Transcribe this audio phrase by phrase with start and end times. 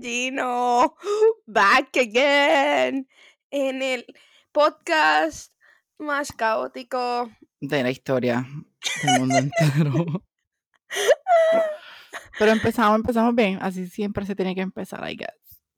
[1.46, 3.08] back again
[3.50, 4.04] en el
[4.52, 5.52] podcast
[5.98, 7.30] más caótico
[7.60, 8.46] de la historia
[9.02, 10.22] del mundo entero.
[12.38, 15.30] Pero empezamos, empezamos bien, así siempre se tiene que empezar, I guess.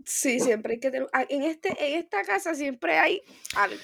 [0.04, 1.08] Sí, siempre hay que tener.
[1.12, 3.20] ah, En, este, en esta casa siempre hay
[3.56, 3.82] algo.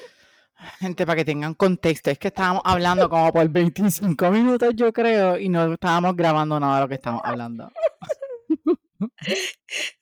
[0.78, 5.36] Gente, para que tengan contexto, es que estábamos hablando como por 25 minutos, yo creo,
[5.38, 7.70] y no estábamos grabando nada de lo que estábamos hablando.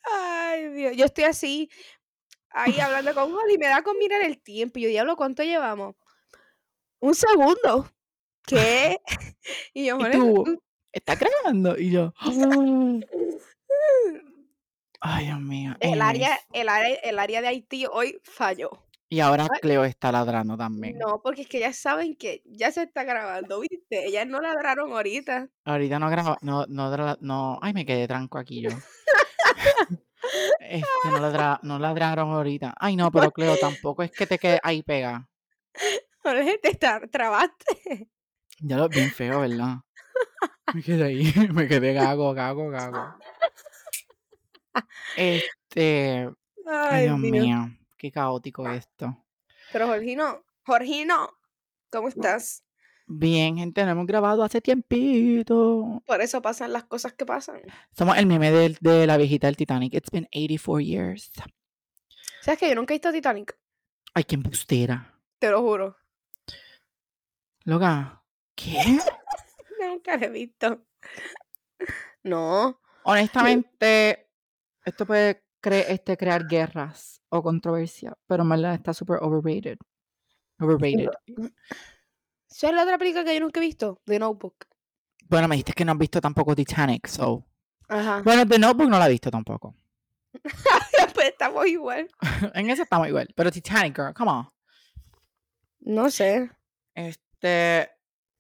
[0.03, 0.97] Ay, Dios.
[0.97, 1.71] Yo estoy así,
[2.51, 4.79] ahí hablando con Holly, y me da con mirar el tiempo.
[4.79, 5.95] Y yo, diablo, ¿cuánto llevamos?
[7.01, 7.91] Un segundo.
[8.47, 9.01] ¿Qué?
[9.75, 11.77] Y yo, Y tú, tú- ¿estás grabando?
[11.79, 12.13] Y yo,
[15.01, 15.75] ay, Dios mío.
[15.81, 18.71] el área, el área, el área de Haití hoy falló.
[19.13, 19.49] Y ahora.
[19.61, 20.97] Cleo está ladrando también.
[20.97, 24.07] No, porque es que ya saben que ya se está grabando, ¿viste?
[24.07, 25.49] Ellas no ladraron ahorita.
[25.65, 28.71] Ahorita no graba, no, no, no, ay, me quedé tranco aquí yo.
[30.61, 32.75] Este, no, ladra- no ladraron ahorita.
[32.79, 35.29] Ay, no, pero Cleo, tampoco es que te quede ahí pega.
[36.23, 36.75] Jorge, te
[37.09, 38.09] trabaste.
[38.61, 39.79] Ya lo bien feo, ¿verdad?
[40.75, 43.17] Me quedé ahí, me quedé gago, gago, gago.
[45.17, 46.31] Este,
[46.67, 47.71] ay, Dios mío,
[48.01, 49.23] qué caótico esto.
[49.73, 51.31] Pero Jorgino, Jorgino,
[51.93, 52.65] ¿cómo estás?
[53.07, 56.03] Bien, gente, no hemos grabado hace tiempito.
[56.07, 57.61] Por eso pasan las cosas que pasan.
[57.97, 59.93] Somos el meme del- de, la viejita del Titanic.
[59.95, 61.31] It's been 84 years.
[62.41, 63.59] ¿Sabes que yo nunca he visto Titanic?
[64.15, 65.21] Ay, qué embustera.
[65.39, 65.97] Te lo juro.
[67.65, 68.79] Loca, ¿qué?
[69.81, 70.87] Nunca la he visto.
[72.23, 72.81] No.
[73.03, 74.31] Honestamente,
[74.85, 79.79] esto puede cre- este, crear guerras o controversia, pero verdad está súper overrated.
[80.59, 81.11] Overrated.
[82.51, 84.01] ¿Esa es la otra película que yo nunca he visto?
[84.05, 84.67] The Notebook.
[85.29, 87.47] Bueno, me dijiste que no has visto tampoco Titanic, so.
[87.89, 88.23] Ajá.
[88.23, 89.75] Bueno, The Notebook no la he visto tampoco.
[91.15, 92.09] pues estamos igual.
[92.55, 93.29] en esa estamos igual.
[93.35, 94.49] Pero Titanic, girl, come on.
[95.81, 96.51] No sé.
[96.95, 97.91] Este.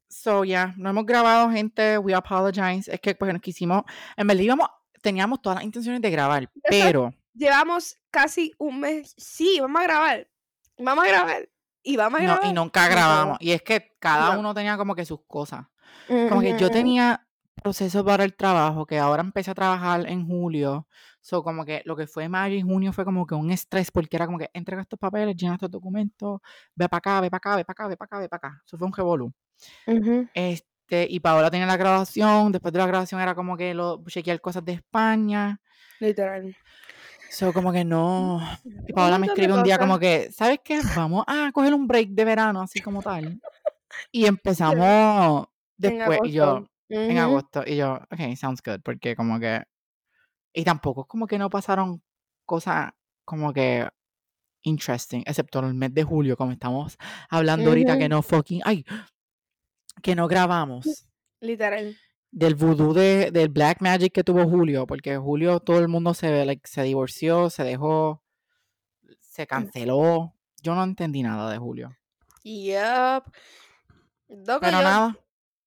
[0.08, 1.96] So, ya, no hemos grabado, gente.
[1.98, 2.92] We apologize.
[2.92, 3.84] Es que, pues, nos quisimos.
[4.16, 4.68] En verdad, íbamos,
[5.00, 7.12] teníamos todas las intenciones de grabar, pero.
[7.34, 9.14] Llevamos casi un mes.
[9.16, 10.28] Sí, vamos a grabar.
[10.78, 11.48] Vamos a grabar.
[11.82, 12.50] Y vamos a No, grabar.
[12.50, 12.90] y nunca no.
[12.94, 13.38] grabamos.
[13.40, 14.40] Y es que cada No.
[14.40, 15.66] uno tenía como que sus cosas.
[16.08, 17.26] Como que yo tenía
[17.62, 20.88] procesos para el trabajo, que ahora empecé a trabajar en julio.
[21.20, 24.16] So, como que lo que fue mayo y junio fue como que un estrés, porque
[24.16, 26.40] era como que entrega estos papeles, llena estos documentos,
[26.74, 28.62] ve para acá, ve para acá, ve para acá, ve para acá, ve para acá.
[28.66, 29.32] Eso fue un revolú.
[29.86, 30.26] Ujú.
[30.90, 34.40] Este, y Paola tenía la grabación, después de la grabación era como que lo chequear
[34.40, 35.60] cosas de España.
[36.00, 36.52] Literal.
[37.28, 38.40] So, como que no.
[38.88, 40.80] Y Paola me escribe un día como que, ¿sabes qué?
[40.96, 43.40] Vamos a coger un break de verano, así como tal.
[44.10, 45.46] Y empezamos
[45.80, 46.70] En después, y yo, agosto.
[46.88, 47.20] en Ujú.
[47.20, 49.62] agosto, y yo, ok, sounds good, porque como que,
[50.52, 52.02] y tampoco como que no pasaron
[52.44, 52.90] cosas
[53.24, 53.88] como que
[54.62, 58.84] interesting, excepto en el mes de julio, como estamos hablando ahorita que no fucking, ay,
[60.02, 61.06] que no grabamos
[61.40, 61.96] Literal.
[62.30, 66.44] del voodoo de, del Black Magic que tuvo Julio, porque Julio todo el mundo se,
[66.44, 68.22] like, se divorció, se dejó,
[69.20, 70.34] se canceló.
[70.62, 71.96] Yo no entendí nada de Julio.
[72.44, 73.24] Yup.
[74.28, 75.16] Loco, Pero yo, nada,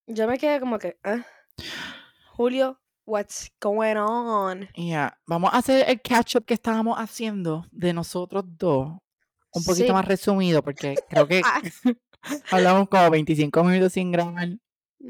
[0.07, 1.25] yo me quedé como que, ah,
[2.31, 4.69] Julio, what's going on?
[4.75, 8.88] ya, vamos a hacer el catch up que estábamos haciendo de nosotros dos,
[9.53, 9.91] un poquito Sí.
[9.94, 11.61] más resumido, porque creo que Ah,
[12.51, 14.50] hablamos como 25 minutos sin grabar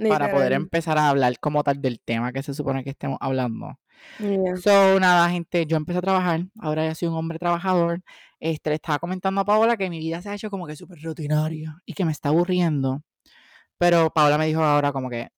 [0.09, 3.79] para poder empezar a hablar como tal del tema que se supone que estemos hablando.
[4.19, 4.57] Yeah.
[4.57, 8.01] So, nada, gente, yo empecé a trabajar, ahora ya soy un hombre trabajador.
[8.40, 11.00] Este, le estaba comentando a Paola que mi vida se ha hecho como que súper
[11.01, 13.04] rutinaria y que me está aburriendo.
[13.77, 15.30] Pero Paola me dijo ahora como que,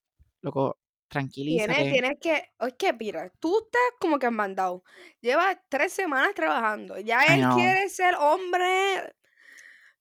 [0.41, 0.77] loco,
[1.07, 1.91] Tienes, tranquilízate.
[1.91, 4.83] tienes que, es que mira, tú estás como que mandado.
[5.21, 6.99] Llevas tres semanas trabajando.
[6.99, 9.13] Ya él quiere ser hombre.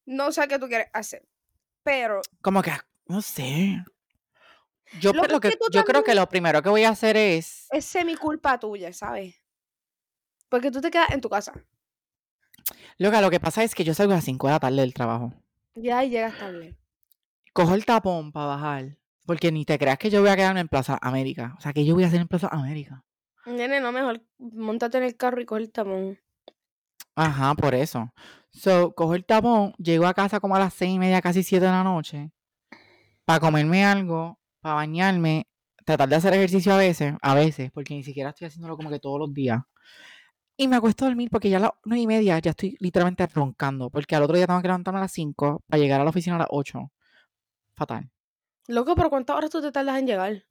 [0.07, 1.23] No sé qué tú quieres hacer.
[1.85, 2.73] Pero Como que,
[3.07, 3.85] no sé.
[5.01, 7.85] Yo, lo es que yo creo que lo primero que voy a hacer es, es
[7.85, 9.35] semi culpa tuya, ¿sabes?
[10.49, 11.53] Porque tú te quedas en tu casa.
[12.97, 14.95] loca, lo que pasa es que yo salgo a las 5 de la tarde del
[14.95, 15.33] trabajo.
[15.75, 16.77] Ya ahí llegas tarde.
[17.53, 18.99] Cojo el tapón para bajar.
[19.27, 21.55] Porque ni te creas que yo voy a quedarme en Plaza América.
[21.59, 23.05] O sea, que yo voy a hacer en Plaza América.
[23.47, 26.19] Nene, no, mejor montate en el carro y coge el tapón.
[27.17, 28.13] Ajá, por eso.
[28.55, 31.67] So, cojo el tapón, llego a casa como a las seis y media, casi siete
[31.67, 32.31] de la noche,
[33.25, 35.49] para comerme algo, para bañarme,
[35.85, 39.01] tratar de hacer ejercicio a veces, a veces, porque ni siquiera estoy haciéndolo como que
[39.01, 39.61] todos los días.
[40.57, 43.27] Y me acuesto a dormir porque ya a las nueve y media ya estoy literalmente
[43.27, 46.11] roncando, porque al otro día tengo que levantarme a las cinco para llegar a la
[46.11, 46.93] oficina a las ocho.
[47.75, 48.09] Fatal.
[48.69, 50.45] Loco, pero ¿cuántas horas tú te tardas en llegar?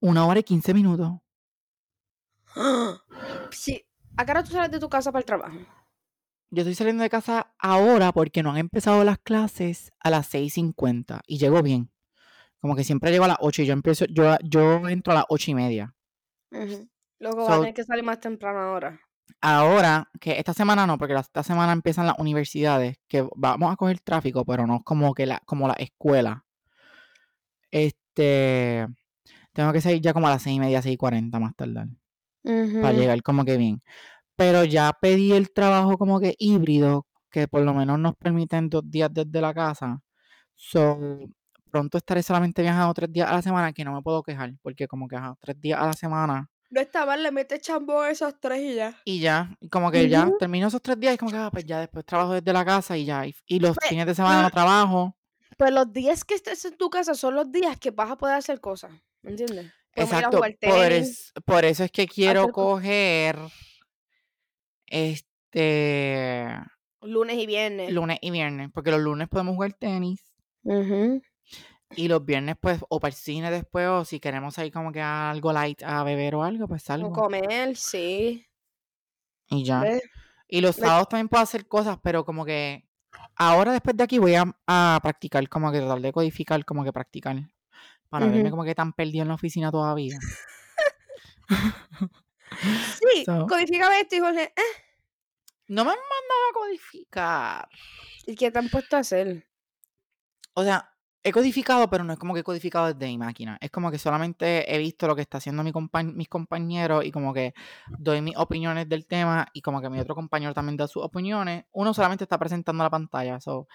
[0.00, 1.12] Una hora y quince minutos.
[3.50, 3.84] Sí.
[4.16, 5.58] ¿A qué hora tú sales de tu casa para el trabajo?
[6.50, 11.22] Yo estoy saliendo de casa ahora porque no han empezado las clases a las 6.50
[11.26, 11.90] y llego bien.
[12.60, 15.26] Como que siempre llego a las 8 y yo empiezo, yo, yo entro a las
[15.28, 15.94] 8 y media.
[17.20, 19.00] Luego vas a So- tener que salir más temprano ahora.
[19.40, 23.98] Ahora, que esta semana no, porque esta semana empiezan las universidades, que vamos a coger
[24.00, 26.44] tráfico, pero no es como que la, como la escuela.
[27.70, 28.86] Este,
[29.52, 31.88] tengo que salir ya como a las seis y media, seis y cuarenta más tardar,
[32.78, 33.00] para Ujú.
[33.00, 33.82] llegar como que bien.
[34.38, 38.84] Pero ya pedí el trabajo como que híbrido, que por lo menos nos permiten dos
[38.88, 40.00] días desde la casa.
[40.54, 40.98] So,
[41.70, 44.86] pronto estaré solamente viajando tres días a la semana, que no me puedo quejar, porque
[44.86, 48.10] como que ajá, tres días a la semana No está mal, le metes chambón a
[48.10, 48.96] esos tres y ya.
[49.04, 51.64] Y ya, y como que ya termino esos tres días y como que, ah, pues
[51.66, 53.26] ya después trabajo desde la casa y ya.
[53.26, 55.16] Y, y los Pues, fines de semana no trabajo.
[55.56, 58.36] Pues los días que estés en tu casa son los días que vas a poder
[58.36, 58.92] hacer cosas.
[59.22, 59.72] ¿Me entiendes?
[59.94, 60.40] Podemos Exacto.
[60.60, 63.52] Por, es- por eso es que quiero cosas.
[64.90, 66.54] Este
[67.02, 67.92] Lunes y viernes.
[67.92, 68.70] lunes y viernes.
[68.72, 70.22] Porque los lunes podemos jugar tenis.
[71.96, 75.00] Y los viernes, pues, o para el cine después, o si queremos salir como que
[75.00, 77.12] a algo light a beber o algo, pues O salgo.
[77.12, 78.46] comer, sí.
[79.48, 79.80] Y ya.
[79.80, 80.02] ¿Ves?
[80.48, 82.86] Y los sábados también puedo hacer cosas, pero como que
[83.36, 86.92] ahora después de aquí voy a, a practicar, como que tratar de codificar, como que
[86.92, 87.36] practicar.
[88.10, 90.18] Para no verme como que tan perdido en la oficina todavía.
[92.60, 94.88] Sí, So, codifícame esto y Jorge, eh,
[95.68, 97.68] no me han mandado a codificar.
[98.26, 99.46] ¿y qué te han puesto a hacer?
[100.54, 100.90] O sea,
[101.22, 103.58] he codificado, pero no es como que he codificado desde mi máquina.
[103.60, 105.72] Es como que solamente he visto lo que está haciendo mi
[106.14, 107.54] mis compañeros y como que
[107.98, 111.64] doy mis opiniones del tema y como que mi otro compañero también da sus opiniones.
[111.72, 113.40] Uno solamente está presentando la pantalla.
[113.40, 113.68] So,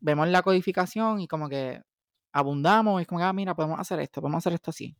[0.00, 1.82] vemos la codificación y como que
[2.32, 4.96] abundamos y es como que, ah, mira, podemos hacer esto, podemos hacer esto así.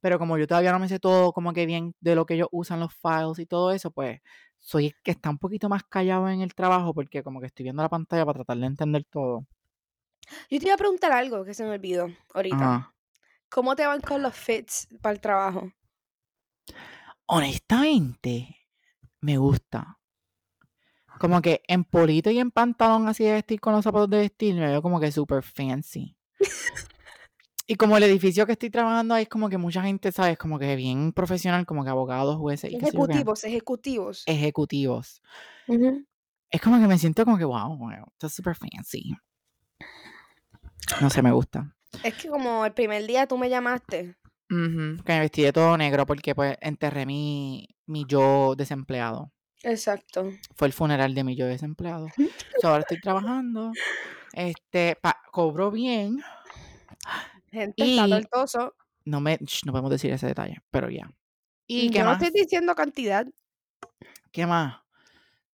[0.00, 2.48] Pero como yo todavía no me sé todo como que bien de lo que ellos
[2.52, 4.20] usan los files y todo eso, pues
[4.56, 7.64] soy el que está un poquito más callado en el trabajo porque como que estoy
[7.64, 9.46] viendo la pantalla para tratar de entender todo.
[10.50, 12.56] Yo te iba a preguntar algo que se me olvidó ahorita.
[12.56, 12.94] Ajá.
[13.48, 15.72] ¿Cómo te van con los fits para el trabajo?
[17.26, 18.56] Honestamente,
[19.20, 19.98] me gusta.
[21.18, 24.54] Como que en polito y en pantalón así de vestir con los zapatos de vestir,
[24.54, 26.16] me veo como que súper fancy.
[27.70, 30.38] Y como el edificio que estoy trabajando ahí es como que mucha gente, ¿sabes?
[30.38, 34.22] Como que bien profesional, como que abogados, jueces y Ejecutivos, ejecutivos.
[34.24, 35.22] ejecutivos.
[35.66, 36.02] Ujú.
[36.50, 39.14] Es como que me siento como que, wow, wow, esto es súper fancy.
[41.02, 41.76] No sé, me gusta.
[42.02, 44.16] Es que como el primer día tú me llamaste.
[44.48, 49.30] Que me vestí de todo negro porque pues enterré mi, mi yo desempleado.
[49.62, 50.32] Exacto.
[50.56, 52.08] Fue el funeral de mi yo desempleado.
[52.62, 53.72] So, ahora estoy trabajando.
[54.32, 56.22] Este, pa- cobro bien.
[57.50, 58.74] Gente, está Y tortoso.
[59.04, 61.10] no me, sh, no podemos decir ese detalle, pero ya.
[61.66, 62.22] ¿Y qué Yo no más?
[62.22, 63.26] estoy diciendo cantidad.
[64.32, 64.76] ¿Qué más?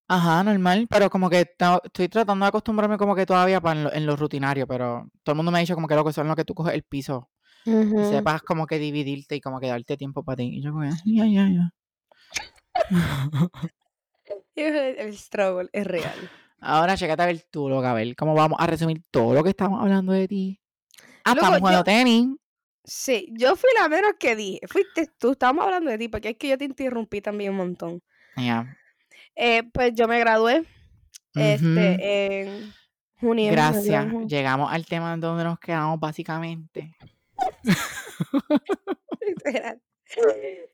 [0.07, 3.93] Ajá, normal, pero como que estoy tratando de acostumbrarme como que todavía pa en, lo,
[3.93, 6.29] en lo rutinario, pero todo el mundo me ha dicho como que lo que son
[6.29, 7.31] lo que tú coges el piso
[7.65, 10.51] y sepas como que dividirte y como que darte tiempo para ti.
[10.59, 11.71] Y yo como ya, ya, ya.
[14.57, 16.31] El el struggle es real.
[16.61, 19.51] Ahora, chécate a ver tú, loca, a ver cómo vamos a resumir todo lo que
[19.51, 20.61] estamos hablando de ti.
[21.25, 22.27] Ah, estamos jugando yo- tenis.
[22.87, 24.61] Sí, yo fui la menos que dije.
[24.69, 28.03] Fuiste tú, estábamos hablando de ti, porque es que yo te interrumpí también un montón.
[28.37, 28.77] Ya.
[29.35, 31.41] Eh, pues yo me gradué Ujú.
[31.41, 32.75] este, en
[33.21, 33.47] junio.
[33.47, 34.07] en Gracias.
[34.27, 36.95] Llegamos al tema donde nos quedamos básicamente.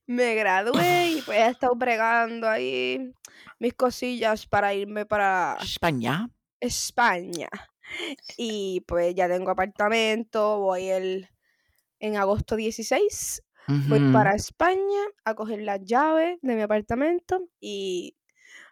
[0.07, 3.13] Me gradué y pues he estado bregando ahí
[3.59, 6.29] mis cosillas para irme para España.
[6.61, 7.49] España.
[8.37, 11.29] Y pues ya tengo apartamento, voy el
[12.01, 13.43] en agosto 16,
[13.87, 14.13] voy Ujú.
[14.13, 18.17] para España a coger las llaves de mi apartamento y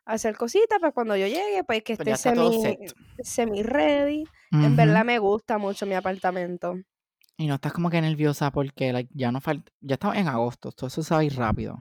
[0.06, 2.78] hacer cositas para cuando yo llegue, pues que Pues esté semi,
[3.22, 4.24] semi ready.
[4.52, 6.76] En verdad me gusta mucho mi apartamento.
[7.38, 9.72] Y no estás como que nerviosa porque like, ya no falta.
[9.80, 10.72] Ya estamos en agosto.
[10.72, 11.80] Todo eso se va a ir rápido.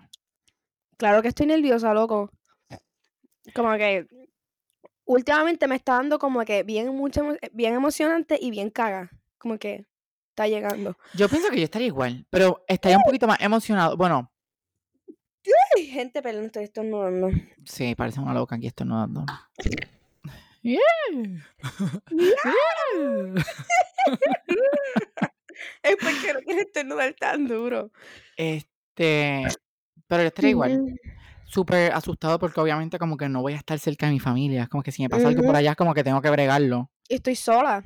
[0.97, 2.29] Claro que estoy nerviosa, loco.
[3.53, 4.07] Como que
[5.07, 9.09] últimamente me está dando como que bien mucho emo- bien emocionante y bien caga.
[9.39, 9.85] Como que
[10.29, 10.95] está llegando.
[11.15, 13.97] Yo pienso que yo estaría igual, pero estaría un poquito más emocionado.
[13.97, 14.31] Bueno,
[15.77, 17.29] Ay, gente, perdón, estoy estornudando.
[17.63, 19.25] sí, parece una loca aquí estornudando.
[20.63, 20.79] Yeah.
[22.09, 23.33] Yeah.
[25.83, 27.91] Es porque no quieres estornudar tan duro.
[28.35, 29.43] Este,
[30.07, 30.99] pero yo estaría igual.
[31.47, 34.63] Súper asustado porque obviamente como que no voy a estar cerca de mi familia.
[34.63, 36.91] Es como que si me pasa algo por allá es como que tengo que bregarlo.
[37.07, 37.83] Y estoy sola.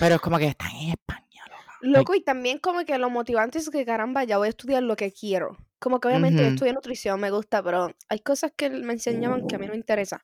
[0.00, 1.76] Pero es como que están en España, loca.
[1.80, 4.82] Like, Loco, y también como que lo motivante es que caramba, ya voy a estudiar
[4.82, 5.56] lo que quiero.
[5.78, 6.54] Como que obviamente yo Ujú.
[6.54, 9.78] estudié nutrición, me gusta, pero hay cosas que me enseñaban que a mí no me
[9.78, 10.20] interesan.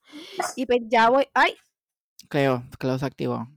[0.57, 1.55] Y pues ya voy, ay,
[2.29, 3.49] Creo que lo se activó.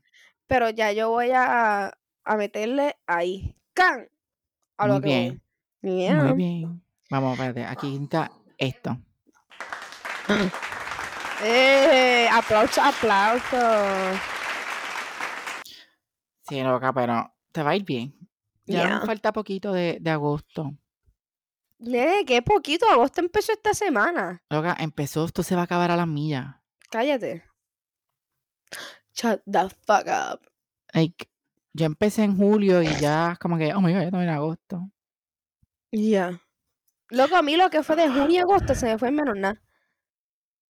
[0.47, 4.07] pero ya yo voy a, a meterle ahí, can,
[4.77, 5.41] a lo Muy que bien.
[5.81, 6.09] voy.
[6.09, 6.82] Muy bien.
[7.13, 7.63] Vamos, espérate.
[7.63, 8.97] Aquí está esto.
[11.45, 13.57] Eh, aplauso, aplauso.
[16.47, 18.15] Sí, loca, pero te va a ir bien.
[18.65, 19.05] Ya nos Yeah.
[19.05, 20.71] falta poquito de, de agosto.
[21.79, 24.41] Nene, qué poquito, agosto empezó esta semana.
[24.49, 26.55] Loca, empezó, esto se va a acabar a las millas.
[26.89, 27.43] Cállate.
[29.13, 30.47] Shut the fuck up.
[30.93, 31.27] Like,
[31.73, 34.29] yo empecé en julio y ya es como que, oh my god, ya estamos en
[34.29, 34.89] agosto.
[35.91, 36.39] Ya.
[37.13, 39.35] Loco, a mí lo que fue de junio a agosto se me fue en menos
[39.37, 39.61] nada.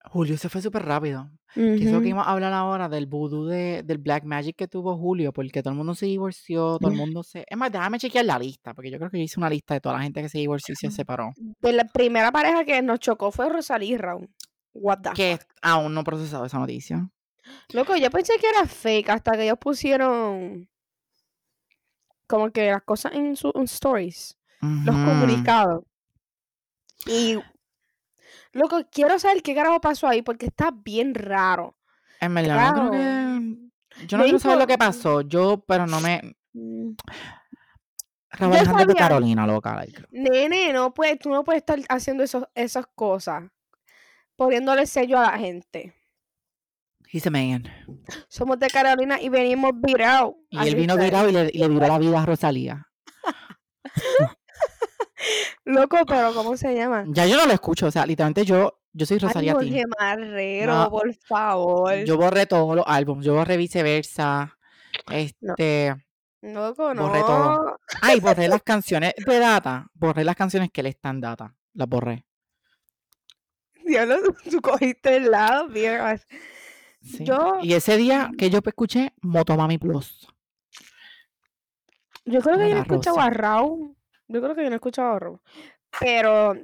[0.06, 1.30] Julio se fue súper rápido.
[1.54, 2.04] Que eso que Ujú.
[2.08, 5.70] íbamos a hablar ahora del vudú de, del Black Magic que tuvo Julio, porque todo
[5.70, 7.44] el mundo se divorció, todo el mundo se...
[7.48, 9.80] Es más, déjame chequear la lista, porque yo creo que yo hice una lista de
[9.80, 11.32] toda la gente que se divorció y se separó.
[11.60, 14.28] De la primera pareja que nos chocó fue Rosalía Raúl.
[14.74, 15.48] What the Que fuck.
[15.62, 17.08] aún no he procesado esa noticia.
[17.72, 20.68] Loco, yo pensé que era fake hasta que ellos pusieron
[22.26, 25.84] como que las cosas en sus stories, los comunicados.
[27.06, 27.38] Y
[28.52, 31.76] loco, quiero saber qué carajo pasó ahí porque está bien raro.
[32.20, 32.90] En verdad, no creo Claro.
[32.92, 34.06] que...
[34.06, 36.36] Yo no quiero saber lo que pasó, yo, pero no me...
[36.52, 36.92] Mm.
[38.30, 39.76] Raúl Alejandro de Carolina, loca.
[39.76, 40.02] like.
[40.10, 43.44] Nene, no puedes, tú no puedes estar haciendo esos, esas cosas,
[44.34, 45.94] poniéndole sello a la gente.
[47.12, 47.62] He's a man.
[48.28, 50.34] Somos de Carolina y venimos virados.
[50.50, 52.88] Y él vino virado y le, y le viró la vida a Rosalía.
[55.64, 57.04] Loco, pero ¿cómo se llama?
[57.08, 59.64] Ya yo no lo escucho, o sea, literalmente yo, yo soy Ay, Rosalía Team.
[59.70, 62.04] Jorge Marrero, No, por favor.
[62.04, 64.56] Yo borré todos los álbumes, yo borré viceversa.
[65.10, 65.94] Este,
[66.42, 67.02] Loco, no.
[67.08, 67.78] borré todo.
[68.02, 72.24] ay, borré las canciones de data, borré las canciones que le están data, las borré.
[73.84, 74.16] Diablo,
[74.50, 76.16] tú- cogiste el lado, vieja.
[77.02, 77.24] sí.
[77.24, 80.26] Yo- Y ese día que yo escuché Motomami Plus.
[82.26, 83.94] Yo creo que yo no he La escuchado a Raúl.
[84.28, 85.40] Yo creo que yo no he escuchado Raúl.
[86.00, 86.54] Pero,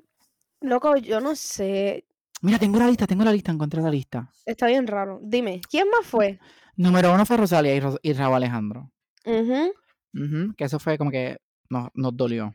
[0.60, 2.04] loco, yo no sé.
[2.42, 4.30] Mira, tengo la lista, tengo la lista, encontré la lista.
[4.46, 5.20] Está bien raro.
[5.22, 6.38] Dime, ¿quién más fue?
[6.76, 8.90] Número uno fue Rosalía y, Ros- y Raúl Alejandro.
[9.26, 9.72] Ujú.
[10.14, 11.36] Ujú, que eso fue como que
[11.68, 12.54] nos, nos dolió.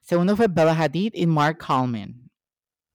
[0.00, 2.30] Segundo fue Bella Hadid y Mark Coleman.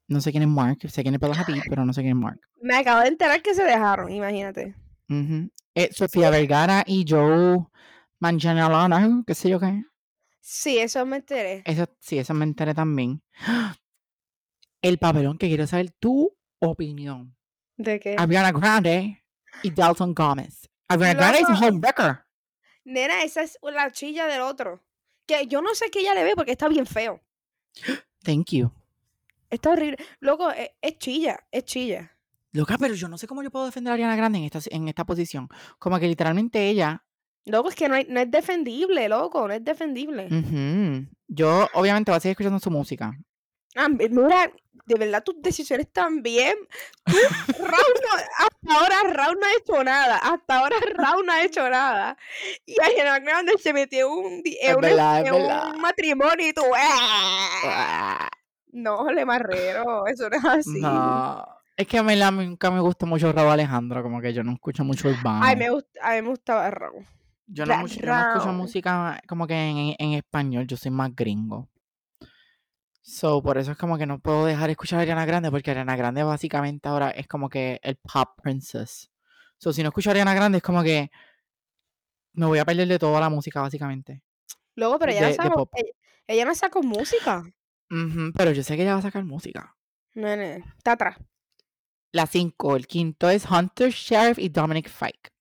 [0.07, 2.21] No sé quién es Mark, sé quién es Bella Hadid, pero no sé quién es
[2.23, 2.39] Mark.
[2.61, 4.75] Me acabo de enterar que se dejaron, imagínate.
[5.09, 5.49] Ujú.
[5.73, 7.57] Eh, Sofía Vergara y Joe
[8.19, 9.83] Manganiello, qué sé yo qué.
[10.51, 11.61] Sí, eso me enteré.
[11.63, 13.21] Eso, sí, eso me enteré también.
[14.81, 17.37] El papelón que quiero saber tu opinión.
[17.77, 18.15] ¿De qué?
[18.17, 19.23] Ariana Grande
[19.61, 20.67] y Dalton Gómez.
[20.87, 22.25] Ariana Grande es un homewrecker.
[22.83, 24.83] Nena, esa es la chilla del otro.
[25.27, 27.21] Que yo no sé qué ella le ve porque está bien feo.
[28.23, 28.71] Thank you.
[29.51, 29.97] Está horrible.
[30.19, 32.17] Loco, es, es chilla, es chilla.
[32.53, 34.87] Loca, pero yo no sé cómo yo puedo defender a Ariana Grande en esta, en
[34.87, 35.47] esta posición.
[35.77, 37.05] Como que literalmente ella
[37.49, 40.25] Loco, es que no, hay- no es defendible, loco, no es defendible.
[40.27, 41.07] Ujú.
[41.27, 43.11] Yo obviamente voy a seguir escuchando su música.
[43.75, 44.51] Ah, mi- mira,
[44.85, 46.55] de verdad tus decisiones también.
[47.05, 50.17] Raúl no- hasta ahora Raúl no ha hecho nada.
[50.17, 52.17] Hasta ahora Raúl no ha hecho nada.
[52.65, 56.63] Y Ariana Grande se metió en un, en verdad, en un matrimonio y tú.
[56.75, 57.49] ¡ah!
[57.65, 58.29] Ah,
[58.71, 60.79] No, le marrero, eso no es así.
[60.81, 61.45] No.
[61.77, 64.83] Es que a mí nunca me gusta mucho Raúl Alejandro, como que yo no escucho
[64.83, 65.39] mucho urbano.
[65.43, 67.05] Ay, me gusta, a mí me gustaba Raúl.
[67.49, 71.15] Yo, no, mucho- yo no escucho música como que en, en español, yo soy más
[71.15, 71.67] gringo.
[73.01, 75.71] So, por eso es como que no puedo dejar de escuchar a Ariana Grande, porque
[75.71, 79.09] Ariana Grande básicamente ahora es como que el pop princess.
[79.57, 81.09] So, si no escucho a Ariana Grande es como que
[82.33, 84.21] me voy a perder de toda la música, básicamente.
[84.75, 85.69] Luego, pero ella, De- no sacó, pop.
[85.75, 85.91] ella,
[86.27, 87.43] ella no sacó música.
[87.91, 89.75] Ujú, pero yo sé que ella va a sacar música.
[90.13, 91.17] Nene, está atrás.
[92.11, 95.31] La 5, el quinto es Hunter Sheriff y Dominic Fike.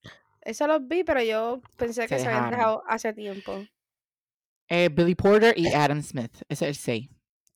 [0.49, 3.63] Eso los vi, pero yo pensé que Se se habían dejado hace tiempo.
[4.67, 6.35] Eh, Billy Porter y Adam Smith.
[6.49, 7.09] Ese es el 6.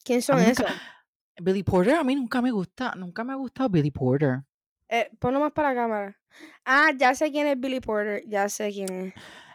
[0.03, 0.65] ¿Quién son esos?
[1.41, 4.43] Billy Porter a mí nunca me gusta, nunca me ha gustado Billy Porter.
[4.89, 6.19] Eh, ponlo más para la cámara.
[6.65, 8.23] Ah, ya sé quién es Billy Porter.
[8.27, 9.13] Ya sé quién es.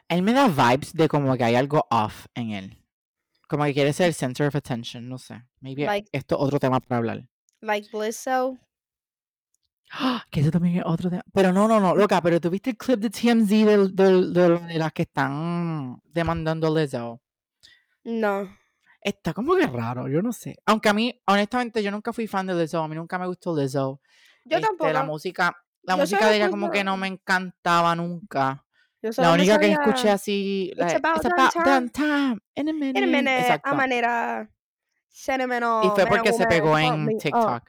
[0.09, 2.85] Él me da vibes de como que hay algo off en él.
[3.49, 5.42] Como que quiere ser el center of attention, no sé.
[5.61, 7.28] Maybe Like- esto es otro tema para hablar.
[7.61, 8.59] Like Lizzo.
[9.92, 10.25] ¡Ah!
[10.30, 11.23] Que eso también es otro tema.
[11.33, 14.92] Pero no, no, no, loca, pero tuviste el clip de TMZ del- del- de las
[14.92, 17.21] que están demandando Lizzo.
[18.04, 18.49] No.
[19.00, 20.57] Está como que raro, yo no sé.
[20.66, 22.83] Aunque a mí, honestamente, yo nunca fui fan de Lizzo.
[22.83, 24.00] A mí nunca me gustó Lizzo.
[24.45, 24.92] Yo Este, tampoco.
[24.92, 28.64] La música, la Yo música de ella como que no me encantaba nunca.
[29.16, 32.38] La única que escuché así, la- It's about It's about time.
[32.57, 32.99] in a minute.
[32.99, 34.50] In a minute, a manera.
[35.11, 37.62] Cinnamon Y fue porque se pegó en oh, TikTok.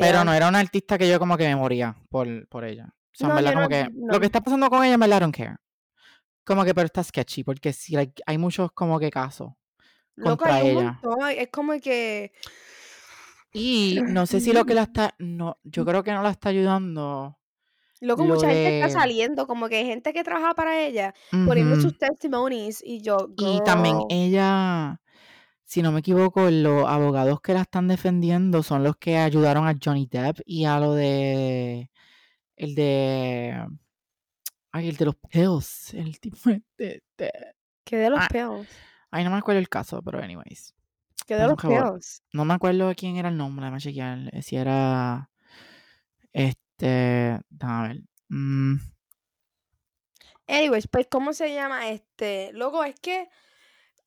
[0.00, 2.86] Pero no era una artista que yo como que me moría por, por ella.
[2.88, 4.12] O sea, en No, verdad, yo como no- que no.
[4.12, 5.56] lo que está pasando con ella, en verdad, I don't care.
[6.44, 9.52] Como que, pero está sketchy, porque sí, like, hay muchos como que casos.
[10.16, 11.00] Loco, contra un ella.
[11.36, 12.32] Es como que.
[13.52, 16.50] Y no sé si lo que la está, no, yo creo que no la está
[16.50, 17.38] ayudando.
[18.00, 21.14] Loco, Lo mucha gente está saliendo, como que hay gente que trabaja para ella,
[21.44, 21.82] poniendo Ujú.
[21.82, 23.28] sus testimonies y yo.
[23.36, 25.00] Y también ella,
[25.68, 29.74] si no me equivoco, los abogados que la están defendiendo son los que ayudaron a
[29.82, 31.90] Johnny Depp y a lo de
[32.56, 33.66] el de
[34.72, 36.38] ay, el de los pills, el tipo
[36.78, 37.32] de, de-
[37.84, 38.66] Que de los Ah, peos.
[39.10, 40.74] ay, no me acuerdo el caso, pero anyways.
[41.26, 42.22] Que de los peos.
[42.32, 45.28] No me acuerdo quién era el nombre, déjame chequear, si era
[46.32, 48.02] este, déjame ver.
[48.28, 48.76] mm,
[50.46, 52.52] Anyways, pues, ¿cómo se llama este?
[52.54, 53.28] Loco, es que.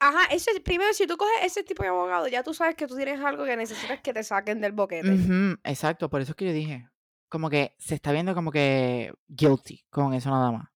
[0.03, 2.96] Ajá, ese, primero, si tú coges ese tipo de abogado, ya tú sabes que tú
[2.96, 5.13] tienes algo que necesitas que te saquen del boquete.
[5.63, 6.89] exacto, por eso es que yo dije,
[7.29, 10.70] como que se está viendo como que guilty con eso nada más.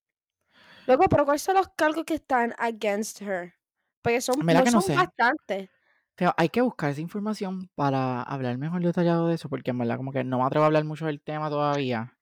[0.85, 3.55] Loco, pero ¿cuáles son los cargos que están against her?
[4.03, 4.95] Porque son, ¿Verdad no que no son sé?
[4.95, 5.69] bastantes.
[6.15, 9.97] Pero hay que buscar esa información para hablar mejor detallado de eso, porque en verdad
[9.97, 12.15] como que no me atrevo a hablar mucho del tema todavía.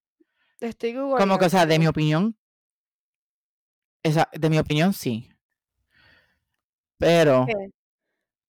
[0.62, 2.38] Estoy Como que, o sea, de mi opinión,
[4.02, 5.33] esa, de mi opinión sí.
[7.04, 7.70] Pero ¿Qué?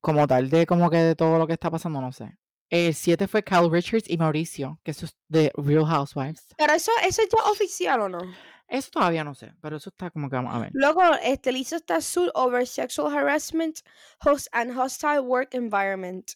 [0.00, 2.36] como tal de como que de todo lo que está pasando, no sé.
[2.70, 6.46] El 7 fue Cal Richards y Mauricio, que eso es de Real Housewives.
[6.56, 8.20] Pero eso, eso es ya oficial o no?
[8.66, 10.70] Eso todavía no sé, pero eso está como que vamos a ver.
[10.72, 13.80] Luego, este Lisa está sued over sexual harassment
[14.24, 16.32] host and hostile work environment.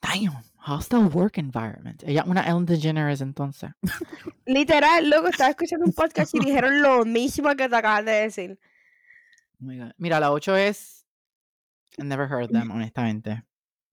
[0.00, 2.02] Damn, hostile work environment.
[2.04, 3.70] Ella es una Ellen DeGeneres entonces.
[4.46, 8.58] Literal, luego estaba escuchando un podcast y dijeron lo mismo que te acabas de decir.
[9.60, 9.92] Oh my God.
[9.98, 11.06] Mira, la 8 es...
[11.98, 13.44] I never heard them, honestamente.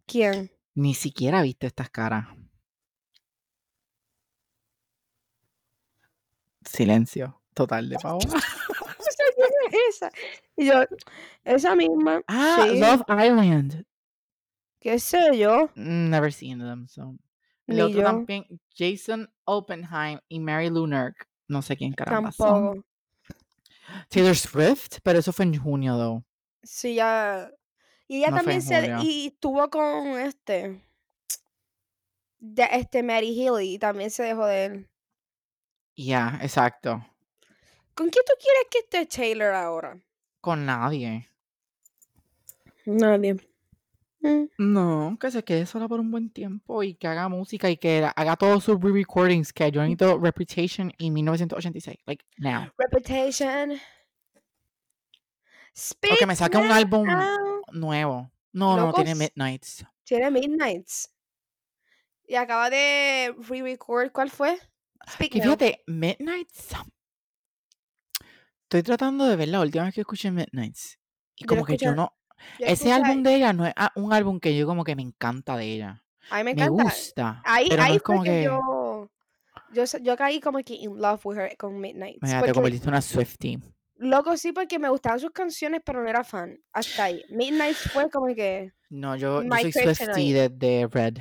[0.05, 0.51] ¿Quién?
[0.75, 2.27] Ni siquiera viste estas caras.
[6.63, 8.25] Silencio total de Paola.
[8.25, 10.11] O sea, ¿quién es esa?
[10.57, 10.83] Y yo,
[11.43, 12.21] esa misma.
[12.27, 13.85] Ah, sí, Love Island.
[14.79, 15.69] qué sé yo.
[15.75, 17.15] Mm, Never seen them, so.
[17.67, 18.03] El Ni otro yo.
[18.03, 21.27] también, Jason Oppenheim y Mary Lou Nurk.
[21.47, 22.83] No sé quién caramba son.
[24.09, 26.23] Taylor Swift, pero eso fue en junio, though.
[26.63, 27.51] Sí, ya.
[28.07, 28.95] Y ella No también se.
[29.01, 30.81] Y estuvo con este.
[32.39, 34.89] De, este Mary Healy y también se dejó de él.
[35.95, 37.05] Ya, exacto.
[37.93, 39.97] ¿Con quién tú quieres que esté Taylor ahora?
[40.41, 41.29] Con nadie.
[42.85, 43.37] Nadie.
[44.25, 44.47] Mm.
[44.57, 48.09] No, que se quede sola por un buen tiempo y que haga música y que
[48.15, 51.97] haga todos sus re-recordings que yo necesito Reputation y 1986.
[52.07, 52.71] Like, now.
[52.75, 53.73] Reputation.
[56.11, 57.07] O que me saque un Speak álbum
[57.73, 58.31] nuevo.
[58.51, 59.85] No, no, tiene Midnights.
[60.03, 61.11] Tiene Midnights.
[62.27, 64.11] Y acaba de re-record.
[64.11, 64.57] ¿Cuál fue?
[65.07, 66.69] Speak Que fíjate, Midnights.
[68.63, 70.97] Estoy tratando de ver la última vez que escuché Midnights.
[71.35, 72.11] Y Yo como que yo no.
[72.59, 75.55] Ese álbum de ella no es ah, un álbum que yo como que me encanta
[75.57, 76.03] de ella.
[76.29, 76.83] A mí me Me, encanta.
[76.83, 77.41] gusta.
[77.45, 79.09] Ahí, pero no ahí es como que, yo,
[79.73, 82.19] yo, yo caí como que in love with her con Midnights.
[82.21, 83.59] Mira, te porque, convertiste en una Swiftie.
[83.97, 86.57] loco, sí, porque me gustaban sus canciones, pero no era fan.
[86.73, 87.23] Hasta ahí.
[87.29, 88.71] Midnights fue como que.
[88.89, 89.71] No, yo, yo soy.
[89.71, 91.17] Swiftie desde Red.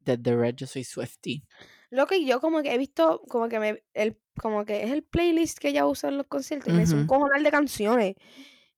[0.00, 1.42] Desde Red yo soy Swiftie.
[1.90, 5.02] Loco, y yo como que he visto, como que me, el, como que es el
[5.02, 6.72] playlist que ella usa en los conciertos.
[6.72, 8.14] Y me hizo un cojonal de canciones.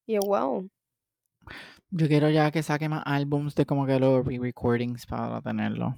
[0.07, 0.71] Y yo, wow.
[1.91, 5.97] Yo quiero ya que saque más álbums de como que los re-recordings para tenerlo.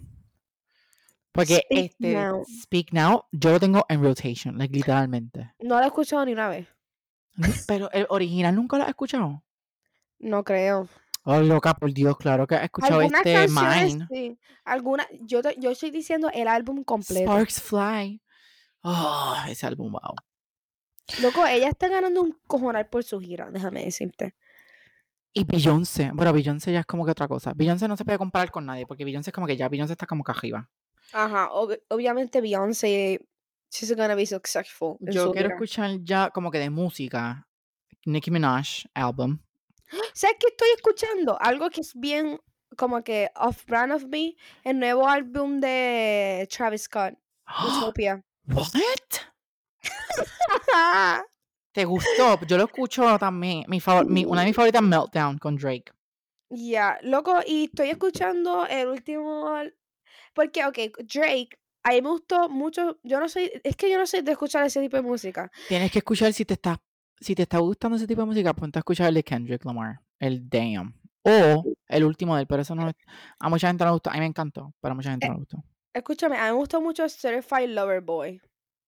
[1.32, 2.44] Porque Speak este Now.
[2.44, 5.52] Speak Now, yo lo tengo en rotation, like, literalmente.
[5.60, 6.66] No la he escuchado ni una vez.
[7.66, 9.42] Pero el original nunca lo has escuchado.
[10.18, 10.88] No creo.
[11.24, 14.08] Oh, loca, por Dios, claro que has escuchado Algunas este canciones, Mine.
[14.10, 14.38] sí.
[14.64, 17.30] Algunas, yo, te- yo estoy diciendo el álbum completo.
[17.30, 18.20] Sparks Fly.
[18.82, 20.14] Oh, ese álbum, wow.
[21.20, 24.34] Loco, ella está ganando un cojonal por su gira, déjame decirte.
[25.34, 26.10] Y Beyoncé.
[26.12, 27.52] Bueno, Beyoncé ya es como que otra cosa.
[27.54, 30.06] Beyoncé no se puede comparar con nadie, porque Beyoncé es como que ya Beyoncé está
[30.06, 30.68] como que arriba.
[31.12, 33.20] Ajá, ob- obviamente Beyoncé,
[33.70, 34.96] she's gonna be successful.
[35.00, 37.46] Yo quiero escuchar ya como que de música.
[38.04, 39.38] Nicki Minaj album.
[40.12, 41.38] ¿Sabes qué estoy escuchando?
[41.40, 42.40] Algo que es bien
[42.76, 47.14] como que off-brand of me, el nuevo álbum de Travis Scott,
[47.78, 48.22] Utopia.
[48.48, 48.68] What?
[51.72, 52.38] ¿Te gustó?
[52.46, 53.64] Yo lo escucho también.
[53.68, 55.92] Mi favor- mi- una de mis favoritas, Meltdown, con Drake.
[56.50, 59.54] Ya, loco, y estoy escuchando el último.
[60.34, 60.78] Porque, ok,
[61.12, 61.48] Drake,
[61.82, 62.98] a mí me gustó mucho.
[63.02, 63.50] Yo no soy.
[63.64, 65.50] Es que yo no soy de escuchar ese tipo de música.
[65.68, 66.78] Tienes que escuchar si te está,
[67.18, 70.00] si te está gustando ese tipo de música, ponte a escuchar el de Kendrick Lamar.
[70.18, 70.94] El Damn.
[71.24, 72.96] O el último de él, pero eso no es-
[73.38, 74.10] a mucha gente no le gustó.
[74.10, 75.64] A mí me encantó, pero a mucha gente no le gustó.
[75.94, 78.40] Escúchame, a mí me gustó mucho Certified Lover Boy.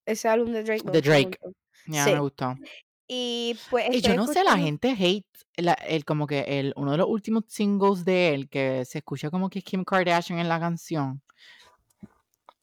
[0.07, 0.91] Ese álbum de Drake.
[0.91, 1.39] De Drake.
[1.87, 2.13] Ya Sí.
[2.13, 2.55] me gustó.
[3.07, 3.87] Y pues.
[3.93, 7.07] Y yo no sé, la gente hate la- el, como que el, uno de los
[7.09, 11.21] últimos singles de él que se escucha como que Kim Kardashian en la canción.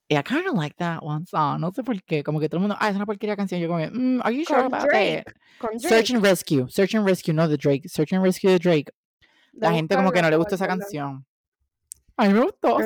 [0.08, 1.60] Y I kind of like that one song.
[1.62, 2.21] No sé por qué.
[2.23, 3.62] Como que todo el mundo, ah, es una porquería canción.
[3.62, 5.23] Yo como, mm, are you sure Con about Drake.
[5.25, 5.34] that?
[5.60, 6.67] Con Search and Rescue.
[6.69, 7.88] Search and Rescue, no de Drake.
[7.88, 8.91] Search and Rescue de Drake.
[9.54, 11.25] La de gente como que no le gustó esa canción.
[12.17, 12.77] A mí me gustó.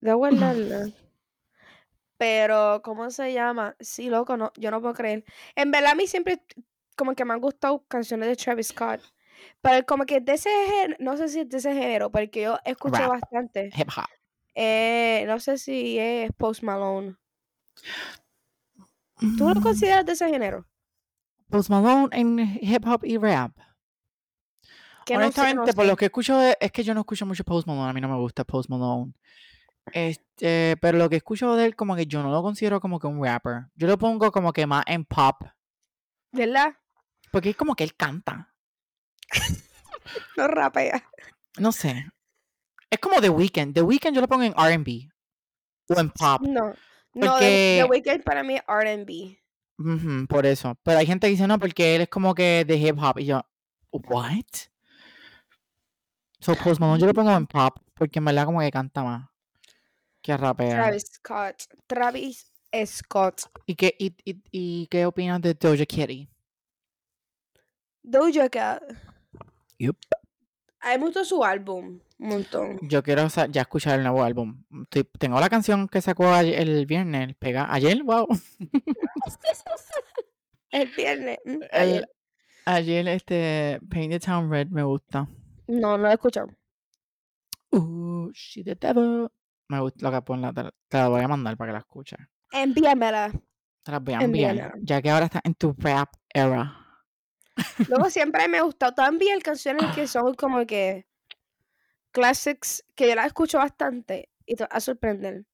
[0.00, 0.88] De guardarla.
[2.18, 3.76] Pero, ¿cómo se llama?
[3.80, 5.24] Sí, loco, no, yo no puedo creer.
[5.54, 6.42] En verdad, a mí siempre
[6.96, 9.00] como que me han gustado canciones de Travis Scott.
[9.60, 12.58] Pero como que de ese género, no sé si es de ese género, porque yo
[12.64, 13.12] escuché Rap.
[13.12, 13.70] bastante.
[13.76, 14.04] Hip hop.
[14.54, 17.16] Eh, no sé si es Post Malone.
[19.36, 20.66] ¿Tú lo Mm, consideras de ese género?
[21.50, 23.52] Post Malone en hip hop y rap.
[25.06, 27.44] Que no sé, no Honestamente, por lo que escucho, es que yo no escucho mucho
[27.44, 29.12] Post Malone, a mí no me gusta Post Malone.
[29.92, 33.06] Este, pero lo que escucho de él, como que yo no lo considero como que
[33.06, 33.66] un rapper.
[33.74, 35.42] Yo lo pongo como que más en pop,
[36.32, 36.74] ¿Verdad?
[37.30, 38.54] porque es como que él canta.
[40.38, 41.04] No rapea.
[41.58, 42.08] No sé.
[42.88, 43.74] Es como The Weeknd.
[43.74, 45.10] The Weeknd yo lo pongo en R&B
[45.88, 46.40] o en pop.
[46.42, 46.72] No.
[47.14, 49.38] No, The, Weeknd para mí es R&B.
[49.78, 50.76] Ujú, por eso.
[50.82, 53.18] Pero hay gente que dice no, porque él es como que de hip hop.
[53.18, 53.42] Y yo,
[53.90, 54.44] ¿what?
[56.40, 59.28] So Post Malone yo lo pongo en pop, porque en verdad como que canta más
[60.22, 60.74] que rapea.
[60.74, 61.62] Travis Scott.
[61.86, 62.52] Travis
[62.86, 63.42] Scott.
[63.66, 66.28] ¿Y qué, y, y- y qué opinas de Doja Kitty?
[68.02, 68.82] Doja Cat.
[69.78, 69.88] Mí
[70.82, 72.00] me gustó su álbum.
[72.18, 72.78] Un montón.
[72.82, 74.64] Yo quiero ya escuchar el nuevo álbum.
[74.84, 78.26] Estoy- tengo la canción que sacó ayer- el viernes, pega ayer, wow.
[80.70, 81.38] El viernes.
[81.44, 82.08] mm, El- ayer.
[82.66, 85.26] ayer este Paint the Town Red me gusta.
[85.66, 86.48] No, no lo he escuchado.
[87.70, 89.30] Uh, she the devil.
[89.68, 91.78] Me gusta lo que pone, te, la- te la voy a mandar para que la
[91.80, 92.18] escuches.
[92.52, 93.30] Envíamela.
[93.82, 96.74] Te la voy a enviar, ya que ahora está en tu rap era.
[97.88, 101.06] Luego siempre me ha gustado también canciones que son como que
[102.10, 105.44] classics, que yo las escucho bastante y te a sorprender.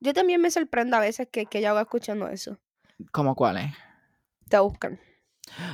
[0.00, 2.58] Yo también me sorprendo a veces que, que yo hago escuchando eso.
[3.12, 3.72] ¿Cómo cuál es?
[4.48, 4.98] Te buscan.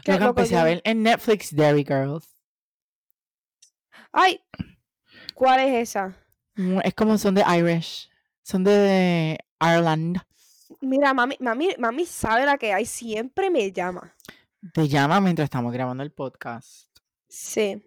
[0.04, 2.28] Lo que empecé a ver en Netflix, Dairy Girls.
[4.12, 4.40] Ay,
[5.34, 6.16] ¿cuál es esa?
[6.58, 8.10] Mm, Es como son de Irish.
[8.42, 10.18] Son de Ireland.
[10.80, 14.14] Mira, mami, mami, mami sabe la que hay, siempre me llama.
[14.74, 16.88] Te llama mientras estamos grabando el podcast.
[17.28, 17.82] Sí.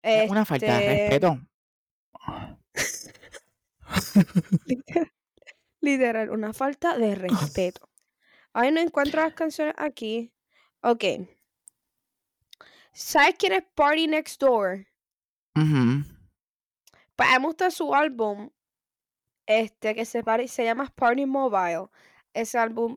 [0.00, 1.40] Es una falta de Este, respeto.
[4.66, 5.12] Literal,
[5.80, 7.88] literal, una falta de respeto.
[8.52, 10.32] Ay, no encuentro las canciones aquí.
[10.82, 11.04] Ok.
[12.92, 14.86] ¿Sabes quién es Party Next Door?
[15.56, 16.04] Ujú.
[17.16, 18.50] Pues me gusta su álbum.
[19.46, 21.86] Este, que se, se llama Party Mobile.
[22.32, 22.96] Ese álbum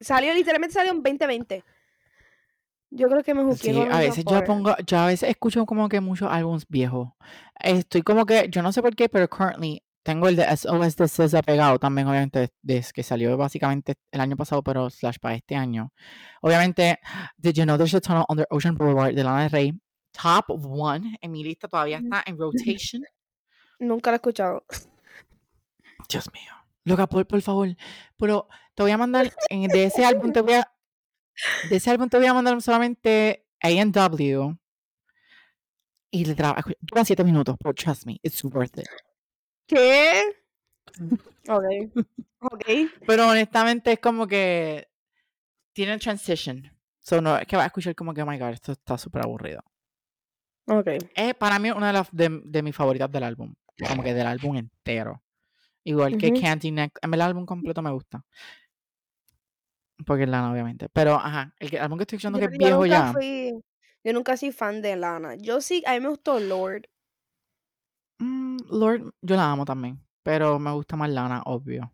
[0.00, 1.64] salió, literalmente salió en 2020.
[2.90, 5.88] Yo creo que me juqué Sí, a veces yo pongo, yo a veces escucho como
[5.88, 7.08] que muchos álbumes viejos.
[7.60, 11.08] Estoy como que, yo no sé por qué, pero currently tengo el de SOS de
[11.08, 15.56] SZA pegado también, obviamente, desde que salió básicamente el año pasado, pero slash para este
[15.56, 15.92] año.
[16.42, 17.00] Obviamente,
[17.36, 19.72] Did You Know There's a Tunnel Under Ocean Boulevard de Lana del Rey,
[20.22, 23.02] top one en mi lista todavía está en rotation.
[23.78, 24.64] Nunca lo he escuchado.
[26.08, 26.52] Dios mío.
[26.84, 27.68] Loca, por, por favor.
[28.16, 30.72] Pero te voy a mandar, en, de ese álbum te voy a,
[31.68, 34.56] de ese álbum te voy a mandar solamente A&W.
[36.10, 38.86] Y le trabajo, dura siete minutos, pero trust me, it's worth it.
[39.66, 40.22] ¿Qué?
[41.48, 41.64] Ok.
[42.38, 42.64] Ok.
[43.06, 44.88] Pero honestamente es como que
[45.72, 46.70] tiene transition.
[47.00, 49.22] So no, es que va a escuchar como que, oh my god, esto está súper
[49.22, 49.62] aburrido.
[50.66, 50.88] Ok.
[51.14, 53.54] Es para mí una de, las de, de mis favoritas del álbum.
[53.88, 55.22] Como que del álbum entero.
[55.84, 56.40] Igual que Ujú.
[56.40, 56.98] Candy Neck.
[57.02, 58.24] En el álbum completo me gusta.
[60.06, 60.88] Porque es Lana, obviamente.
[60.88, 63.12] Pero, ajá, el que- álbum que estoy escuchando que es viejo ya.
[63.12, 63.52] fui-
[64.02, 65.34] yo nunca soy fan de Lana.
[65.36, 66.82] Yo sí, a mí me gustó Lord.
[68.18, 70.00] mm, Lord, yo la amo también.
[70.22, 71.92] Pero me gusta más Lana, obvio.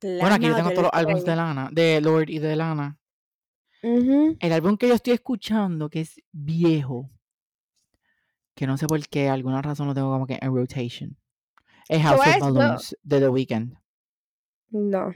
[0.00, 1.36] bueno, aquí yo tengo todos los álbumes de.
[1.36, 1.68] Lana.
[1.70, 2.98] De Lord y de Lana.
[3.82, 4.36] Ujú.
[4.40, 7.10] El álbum que yo estoy escuchando, que es viejo.
[8.54, 11.16] Que no sé por qué, alguna razón lo tengo como que en rotation.
[11.88, 12.54] Es House of no.
[12.54, 13.74] Balloons de The Weeknd.
[14.70, 15.12] No.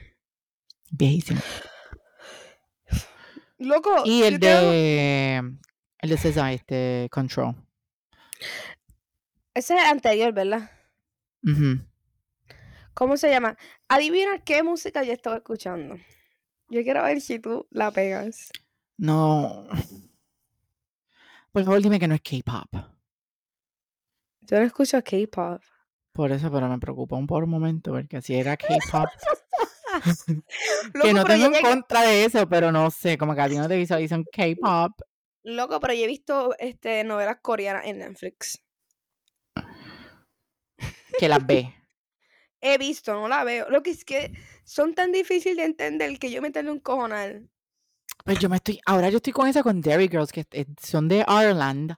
[0.91, 1.39] Viejísimo.
[3.59, 4.03] Loco.
[4.05, 5.57] Y el tengo- de.
[5.99, 7.07] El de César, este.
[7.11, 7.55] Control.
[9.53, 10.69] Ese es el anterior, ¿verdad?
[12.93, 13.57] ¿Cómo se llama?
[13.87, 15.95] Adivina qué música yo estaba escuchando.
[16.69, 18.49] Yo quiero ver si tú la pegas.
[18.97, 19.67] No.
[21.51, 22.75] Por favor, dime que no es K-pop.
[24.49, 25.61] Yo no escucho K-pop.
[26.13, 29.07] Por eso, pero me preocupa un por un momento, porque si era K-pop,
[31.03, 33.55] que no tengo en llegué- contra de eso, pero no sé, como que a ti
[33.55, 34.93] no te visualizan K-pop.
[35.43, 38.61] Loco, pero yo he visto este, novelas coreanas en Netflix.
[41.19, 41.73] que las ve.
[42.61, 43.69] He visto, no la veo.
[43.69, 44.33] Lo que es que
[44.63, 47.47] son tan difíciles de entender que yo me tengo un cojonal.
[48.25, 50.43] Pues yo me estoy, ahora yo estoy con esa con Derry Girls, que
[50.81, 51.93] son de Ireland,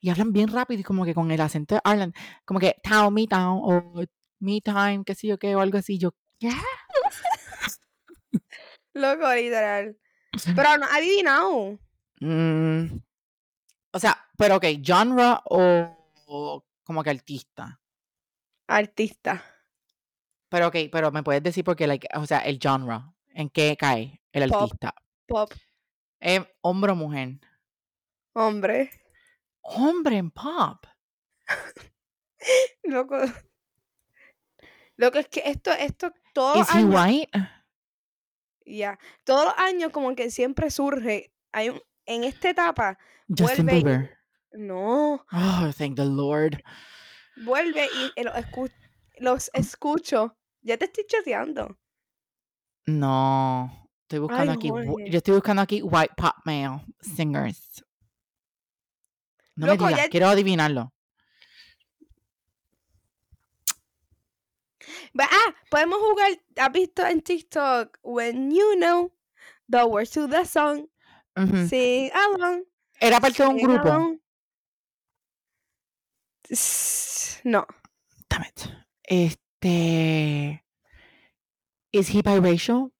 [0.00, 3.12] y hablan bien rápido y como que con el acento de Ireland, como que town,
[3.12, 4.04] me town, o
[4.40, 5.98] me time, qué sé yo qué, o algo así.
[5.98, 6.50] Yo, ¿qué?
[8.94, 9.96] Loco, literal.
[10.56, 11.78] Pero no, adivinado.
[12.20, 13.00] Mm,
[13.92, 17.80] o sea, pero ok, genre o, o como que artista.
[18.66, 19.44] Artista.
[20.48, 24.20] Pero ok, pero me puedes decir porque, like, o sea, el genre, ¿en qué cae
[24.32, 24.62] el Pop.
[24.62, 24.94] artista?
[25.26, 25.52] Pop.
[26.18, 27.38] ¿Es hombre o mujer?
[28.34, 28.90] Hombre.
[29.62, 30.86] Hombre en pop.
[32.84, 33.16] Loco.
[34.96, 36.94] Loco, es que esto, esto, todos los ¿Is he años.
[37.06, 37.30] white?
[38.66, 38.98] Ya.
[39.24, 41.32] Todos los años, como que siempre surge.
[41.52, 42.98] Hay un, en esta etapa.
[43.28, 44.18] Justin Vuelve y- Bieber.
[44.52, 45.24] No.
[45.32, 46.62] Oh, thank the Lord.
[47.44, 48.72] Vuelve y eh, los, escu-
[49.18, 50.36] los escucho.
[50.62, 51.78] Ya te estoy chateando.
[52.86, 53.88] No.
[54.02, 54.68] Estoy buscando Ay, aquí.
[54.70, 55.10] Jorge.
[55.10, 57.84] Yo estoy buscando aquí white pop male singers.
[59.60, 60.92] No Loco, me digas, ya- quiero adivinarlo.
[65.18, 66.30] Ah, podemos jugar.
[66.56, 67.98] ¿Has visto en TikTok?
[68.02, 69.12] When you know
[69.68, 70.88] the words to the song,
[71.36, 71.68] Ujú.
[71.68, 72.64] sing along.
[73.00, 73.88] Era parte de un grupo.
[73.88, 74.20] along.
[77.44, 77.66] No.
[78.28, 78.68] Damn it.
[79.04, 80.64] Este.
[81.92, 82.92] ¿Is he biracial?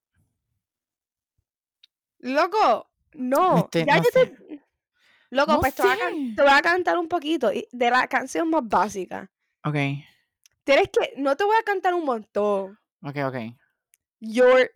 [2.18, 3.58] Loco, no.
[3.64, 4.26] Este, ya no yo sé.
[4.26, 4.49] te.
[5.30, 8.50] Loco, No pues te voy, a te voy a cantar un poquito de la canción
[8.50, 9.30] más básica.
[9.64, 9.76] Ok,
[10.64, 11.14] Tienes que.
[11.16, 12.78] No te voy a cantar un montón.
[13.02, 13.36] ok, ok.
[14.20, 14.70] Your.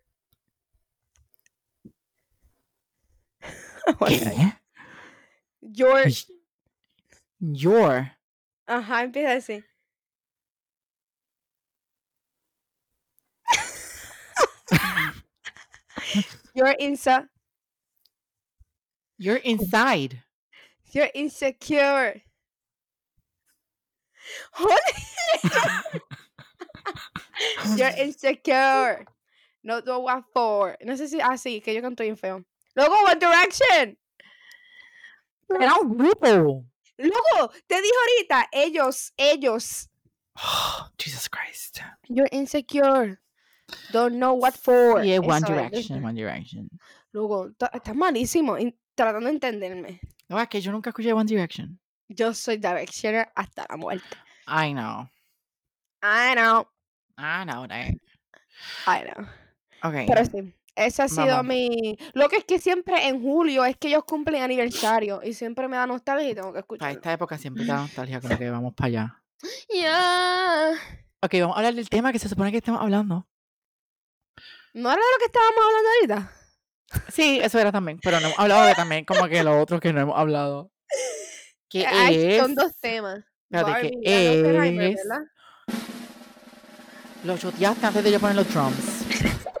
[4.07, 4.53] ¿Qué?
[5.61, 6.05] Your.
[7.39, 8.11] Your.
[8.65, 9.63] Ajá, empieza así.
[16.53, 17.29] You're insa.
[19.17, 20.24] You're inside.
[20.95, 22.21] You're insecure.
[24.53, 24.93] Holy.
[27.75, 29.03] You're insecure.
[29.61, 30.77] No know what for.
[30.81, 31.19] No sé si.
[31.19, 32.45] Ah, sí, que yo canto bien feo.
[32.77, 33.97] Luego, One Direction.
[35.49, 36.63] Era un grupo.
[36.97, 39.89] Luego, te dijo ahorita, ellos, ellos.
[40.97, 41.81] Jesus Christ.
[42.07, 43.19] You're insecure.
[43.91, 45.03] Don't know what for.
[45.03, 46.03] Yeah, One Eso Direction.
[46.05, 46.69] One Direction.
[47.11, 49.99] Luego, estás malísimo in- tratando de entenderme.
[50.29, 51.79] No, es que yo nunca escuché One Direction.
[52.07, 54.05] Yo soy Directioner hasta la muerte.
[54.47, 55.07] I know.
[56.03, 56.67] I know,
[57.17, 57.93] I know that.
[58.87, 59.25] I know.
[59.83, 59.95] Ok.
[60.07, 61.45] Pero sí, ese ha sido Vamos.
[61.45, 61.97] mi...
[62.13, 65.77] Lo que es que siempre en julio es que ellos cumplen aniversario y siempre me
[65.77, 66.95] da nostalgia y tengo que Para escucharlo.
[66.95, 69.21] esta época siempre da nostalgia, como que vamos para allá.
[69.73, 70.71] Ya.
[71.21, 73.27] Ok, vamos a hablar del tema que se supone que estamos hablando.
[74.73, 76.31] ¿No era de lo que estábamos hablando ahorita?
[77.11, 79.93] Sí, eso era también, pero no hemos hablado de también como que lo otro que
[79.93, 80.71] no hemos hablado.
[81.69, 82.41] Que Eh, ay, es...
[82.41, 83.23] Son dos temas.
[83.49, 85.07] Espérate, que Barbie es-.
[87.23, 89.05] Lo choteaste antes de yo poner los drums.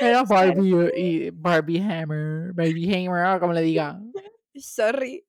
[0.00, 3.98] Era Barbie y Barbie Hammer, Baby Hammer, como le diga.
[4.54, 5.26] Sorry.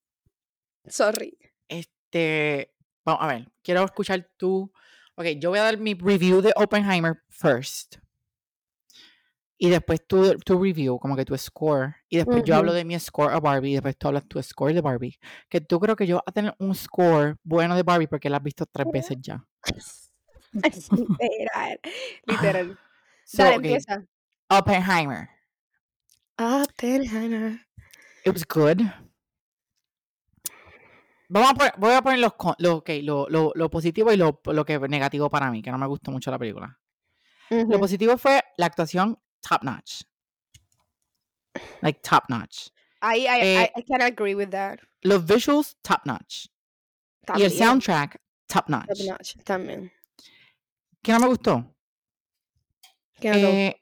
[0.86, 1.38] Sorry.
[1.67, 2.73] Este,
[3.05, 4.71] vamos a ver, quiero escuchar tu.
[5.15, 7.97] Ok, yo voy a dar mi review de Oppenheimer first.
[9.59, 11.95] Y después tu, tu review, como que tu score.
[12.09, 13.71] Y después yo hablo de mi score a Barbie.
[13.71, 15.19] Y después tú hablas tu score de Barbie.
[15.49, 18.37] Que tú creo que yo voy a tener un score bueno de Barbie porque la
[18.37, 19.43] has visto tres veces ya.
[20.53, 21.79] Literal.
[22.25, 22.79] Literal.
[23.29, 24.05] So, Dale, ok, empieza.
[24.49, 25.29] Oppenheimer.
[26.39, 27.59] Oppenheimer.
[28.23, 28.81] It was good.
[31.27, 34.39] Vamos a poner, voy a poner los, lo, ok, lo, lo, lo positivo y lo,
[34.45, 36.79] lo que negativo para mí, que no me gustó mucho la película.
[37.49, 40.04] Lo positivo fue la actuación top notch.
[41.82, 42.69] Like top notch.
[43.02, 44.80] I, I, Eh, I, I can agree with that.
[45.04, 46.47] Los visuals top notch.
[47.36, 49.02] Y el soundtrack top top notch.
[49.06, 49.91] notch, También.
[51.02, 51.76] ¿Qué no me gustó?
[53.19, 53.36] ¿Qué no?
[53.38, 53.82] Eh,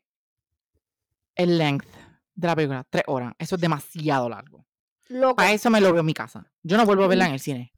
[1.36, 1.88] el length
[2.34, 3.34] de la película, tres horas.
[3.38, 4.66] Eso es demasiado largo.
[5.08, 6.52] Loco, Para eso me lo veo en mi casa.
[6.64, 7.72] Yo no vuelvo a verla en el cine.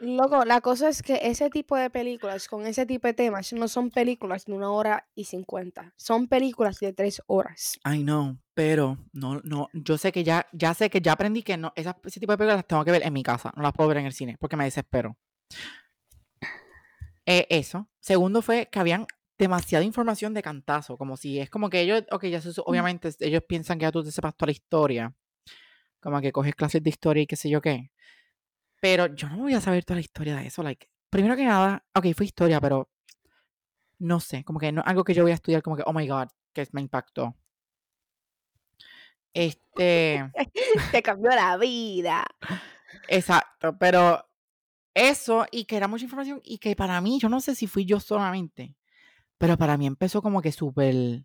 [0.00, 3.68] Loco, la cosa es que ese tipo de películas con ese tipo de temas no
[3.68, 5.92] son películas de una hora y cincuenta.
[5.96, 7.78] Son películas de tres horas.
[7.84, 8.36] I know.
[8.54, 11.96] Pero no, no, yo sé que ya, ya sé que ya aprendí que no, esas,
[12.04, 13.98] ese tipo de películas las tengo que ver en mi casa, no las puedo ver
[13.98, 15.16] en el cine, porque me desespero.
[17.26, 17.88] Eh, eso.
[18.00, 19.06] Segundo fue que habían
[19.38, 23.42] demasiada información de cantazo, como si es como que ellos, ok, ya se, obviamente ellos
[23.46, 25.14] piensan que ya tú te sepas toda la historia,
[26.00, 27.90] como que coges clases de historia y qué sé yo qué.
[28.88, 31.84] Pero yo no voy a saber toda la historia de eso, like, primero que nada,
[31.92, 32.88] ok, fue historia, pero
[33.98, 36.06] no sé, como que no algo que yo voy a estudiar como que, oh my
[36.06, 37.34] god, que me impactó.
[39.34, 40.30] Este.
[40.92, 42.24] Te cambió la vida.
[43.08, 44.24] Exacto, pero
[44.94, 47.86] eso y que era mucha información y que para mí, yo no sé si fui
[47.86, 48.76] yo solamente,
[49.36, 51.24] pero para mí empezó como que súper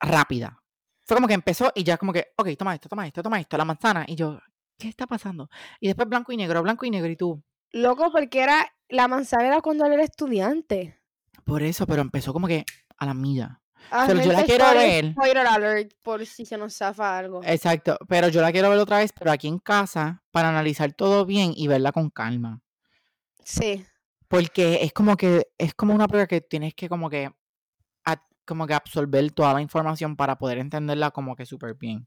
[0.00, 0.62] rápida.
[1.04, 3.58] Fue como que empezó y ya como que, ok, toma esto, toma esto, toma esto,
[3.58, 4.06] la manzana.
[4.08, 4.40] Y yo,
[4.84, 5.48] ¿qué está pasando?
[5.80, 7.42] Y después blanco y negro, blanco y negro y tú.
[7.72, 11.00] Loco, porque era la manzana era cuando él era estudiante.
[11.44, 12.64] Por eso, pero empezó como que
[12.96, 13.60] a la milla.
[13.90, 15.12] Ah, Pero yo la quiero ver.
[15.12, 17.42] spoiler alert, por si se nos zafa algo.
[17.44, 21.26] Exacto, pero yo la quiero ver otra vez, pero aquí en casa, para analizar todo
[21.26, 22.62] bien y verla con calma.
[23.44, 23.84] Sí.
[24.28, 27.30] Porque es como que, es como una prueba que tienes que como que,
[28.04, 32.06] a- como que absorber toda la información para poder entenderla como que súper bien.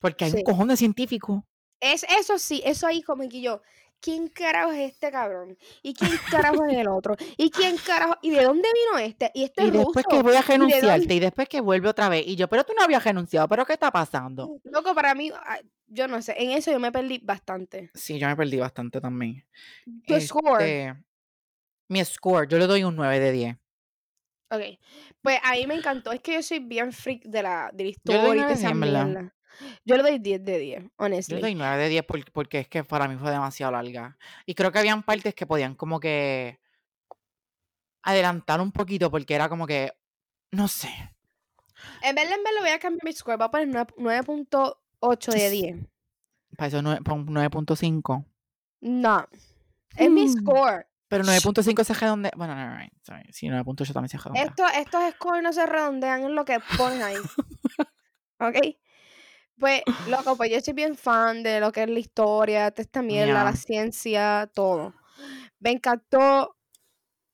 [0.00, 0.36] Porque hay Sí.
[0.38, 1.42] un cojón de científicos.
[1.80, 3.62] Es, eso sí, eso ahí como que yo,
[4.00, 5.56] ¿quién carajo es este cabrón?
[5.82, 7.16] ¿Y quién carajo es el otro?
[7.36, 8.16] ¿Y quién carajo?
[8.22, 9.30] ¿Y de dónde vino este?
[9.34, 12.26] Y este Y es después que voy a renunciarte y después que vuelve otra vez.
[12.26, 14.58] Y yo, pero tú no habías renunciado, pero ¿qué está pasando?
[14.64, 15.30] Loco, para mí,
[15.86, 17.90] yo no sé, en eso yo me perdí bastante.
[17.94, 19.44] Sí, yo me perdí bastante también.
[20.06, 20.62] Tu score.
[20.62, 20.94] Este,
[21.88, 23.56] Mi score, yo le doy un 9 de 10.
[24.50, 24.62] Ok.
[25.22, 26.10] Pues a mí me encantó.
[26.12, 28.20] Es que yo soy bien freak de la, de la Yo le doy historia y
[28.20, 29.04] de nueve de esa 10, en verdad.
[29.06, 29.34] mierda.
[29.84, 31.34] Yo le doy 10 de 10, Yo honestly.
[31.36, 34.16] le doy 9 de 10 por- porque es que para mí fue demasiado larga.
[34.46, 36.58] Y creo que habían partes que podían como que
[38.02, 39.92] adelantar un poquito porque era como que,
[40.52, 40.88] no sé.
[42.02, 43.36] En verdad, en verdad voy a cambiar mi score.
[43.36, 45.76] Voy a poner nueve- 9.8 de 10.
[46.56, 48.24] Para eso nueve- para un 9.5.
[48.80, 49.26] No.
[49.96, 50.32] Es mi Mm.
[50.32, 50.86] score.
[51.08, 52.32] Pero 9.5 se redondea.
[52.36, 53.32] Bueno, no, no, sorry.
[53.32, 54.44] Sí, 9.8 también se redondea.
[54.44, 57.16] Esto, estos scores no se redondean en lo que ponen ahí.
[58.40, 58.56] ¿Ok?
[59.58, 63.02] Pues, loco, pues yo soy bien fan de lo que es la historia, toda esta
[63.02, 64.94] mierda, la ciencia, todo.
[65.58, 66.56] Me encantó.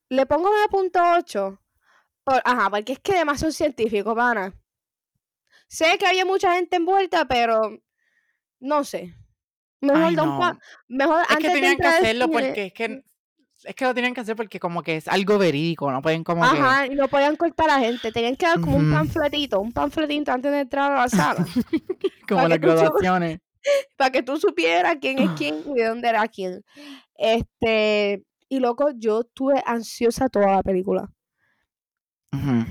[0.09, 1.59] Le pongo 9.8.
[2.25, 4.55] Por, ajá, porque es que además son científicos, pana.
[5.69, 7.79] Sé que había mucha gente envuelta, pero
[8.61, 9.15] no sé.
[9.81, 10.61] Mejor, Ay, da un pa- no.
[10.89, 13.05] mejor Es que de tenían que hacerlo porque es que
[13.65, 16.43] es que lo tenían que hacer porque como que es algo verídico, no pueden como
[16.43, 18.13] que Ajá, y no podían cortar a la gente.
[18.13, 21.47] Tenían que dar como un panfletito, un panfletito antes de entrar a la sala.
[22.29, 23.41] como las graduaciones.
[23.97, 26.65] para que tú supieras quién es quién y de dónde era quién.
[27.17, 31.11] Este, y loco, yo estuve ansiosa toda la película.
[32.33, 32.67] Ujú.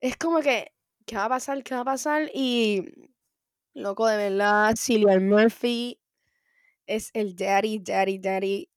[0.00, 0.72] Es como que,
[1.06, 1.62] ¿qué va a pasar?
[1.62, 2.30] ¿Qué va a pasar?
[2.34, 3.10] Y,
[3.72, 5.98] loco, de verdad, Cillian Murphy
[6.86, 8.68] es el daddy, daddy, daddy.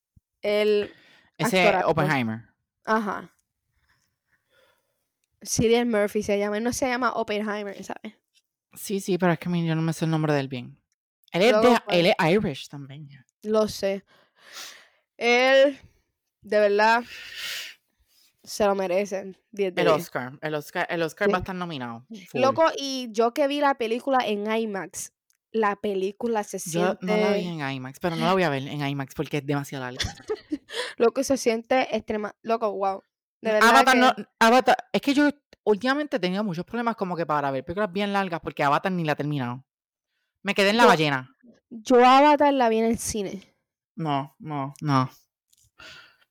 [0.41, 0.91] El,
[1.37, 1.87] Ese Actorazo.
[1.89, 2.45] Oppenheimer.
[2.85, 3.33] ajá.
[5.45, 8.15] Cillian Murphy se llama, no se llama Oppenheimer, ¿sabes?
[8.73, 10.77] Sí, sí, pero es que a mí yo no me sé el nombre del bien.
[11.31, 13.07] Él es, Luego, de, él es Irish también.
[13.43, 14.03] Lo sé.
[15.15, 15.79] Él,
[16.41, 17.03] de verdad,
[18.43, 19.37] se lo merecen.
[19.51, 19.99] 10 de El 10.
[20.01, 20.39] Oscar.
[20.41, 21.31] El Oscar, el Oscar Sí.
[21.31, 22.05] va a estar nominado.
[22.29, 22.41] full.
[22.41, 25.11] Loco, y yo que vi la película en IMAX,
[25.51, 27.05] la película se Yo siente.
[27.05, 29.45] no la vi en IMAX, pero no la voy a ver en IMAX porque es
[29.45, 29.99] demasiado larga.
[30.97, 32.35] Loco, se siente extrema.
[32.41, 33.01] Loco, wow.
[33.41, 33.69] De verdad.
[33.69, 35.29] Avatar que- no, Avatar, es que yo
[35.63, 39.03] últimamente he tenido muchos problemas como que para ver películas bien largas porque Avatar ni
[39.05, 39.63] la he terminado.
[40.43, 41.35] Me quedé en la Yo- ballena.
[41.69, 43.55] Yo Avatar la vi en el cine.
[43.95, 45.09] No, no, no.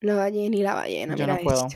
[0.00, 1.14] La ballena y la ballena.
[1.16, 1.68] Yo mira no puedo.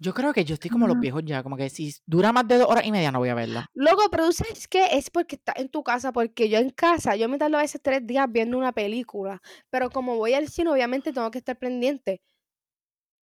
[0.00, 2.58] Yo creo que yo estoy como los viejos ya, como que si dura más de
[2.58, 3.66] dos horas y media no voy a verla.
[3.74, 4.86] Loco, pero tú sabes qué?
[4.92, 7.80] Es porque estás en tu casa, porque yo en casa, yo me tardo a veces
[7.82, 12.22] tres días viendo una película, pero como voy al cine, obviamente tengo que estar pendiente.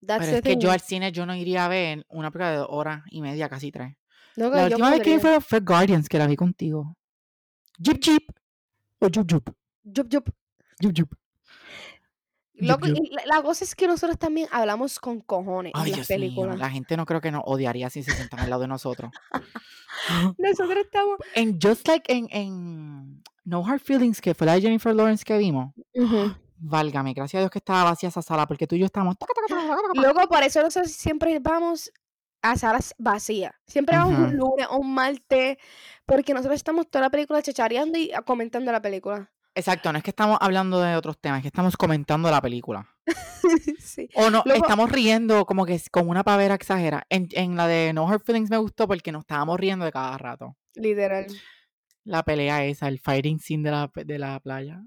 [0.05, 2.57] That's Pero es que yo al cine yo no iría a ver una película de
[2.59, 3.97] dos horas y media, casi tres.
[4.37, 6.97] La última vez que vi fue, fue Guardians, que la vi contigo.
[7.79, 8.29] Jeep Jeep.
[9.01, 9.51] O Jup Jup.
[9.85, 10.31] Yup, yup.
[10.81, 11.15] Jup Jup.
[12.57, 12.97] Loco, yup.
[13.03, 16.09] y la, la cosa es que nosotros también hablamos con cojones Ay, en las Dios
[16.09, 16.29] mío.
[16.29, 16.59] películas.
[16.59, 19.11] La gente no creo que nos odiaría si se sentan al lado de nosotros.
[20.39, 21.19] Nosotros estamos.
[21.35, 25.37] En Just Like en, en No Hard Feelings, que fue la de Jennifer Lawrence que
[25.39, 25.73] vimos.
[25.95, 26.35] Ujú.
[26.57, 29.05] Válgame, gracias a Dios que estaba vacía esa sala, porque tú y yo taca.
[29.95, 31.91] Loco, por eso nosotros siempre vamos
[32.43, 33.53] a salas vacías.
[33.67, 34.37] Siempre vamos un Ujú.
[34.37, 35.59] lunes o un martes,
[36.07, 39.31] porque nosotros estamos toda la película chachareando y comentando la película.
[39.57, 42.89] Exacto, no es que estamos hablando de otros temas, es que estamos comentando la película.
[43.79, 44.09] sí.
[44.17, 47.07] O no, Luego- estamos riendo como que con una pavera exagera.
[47.09, 50.19] En, en la de No Hard Feelings me gustó porque nos estábamos riendo de cada
[50.19, 50.57] rato.
[50.75, 51.27] Literal.
[52.05, 54.83] La pelea esa, el fighting scene de la, de la playa.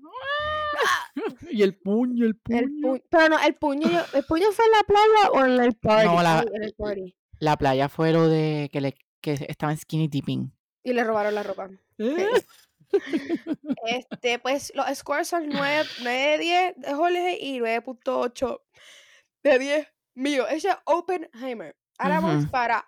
[1.49, 2.59] y el puño, el puño.
[2.59, 5.63] El pu- Pero no, el puño, yo- ¿el puño fue en la playa o en
[5.63, 6.07] el party?
[6.07, 7.15] No, la- en el party.
[7.39, 10.51] La playa fue lo de que, le, que estaba en skinny dipping.
[10.83, 11.69] Y le robaron la ropa.
[13.87, 18.61] Este, pues los scores son 9, 9 de 10 de Jorge y 9.8
[19.43, 20.47] de 10 mío.
[20.47, 21.75] Ese es Oppenheimer.
[21.97, 22.51] Ahora vamos Ujú.
[22.51, 22.87] para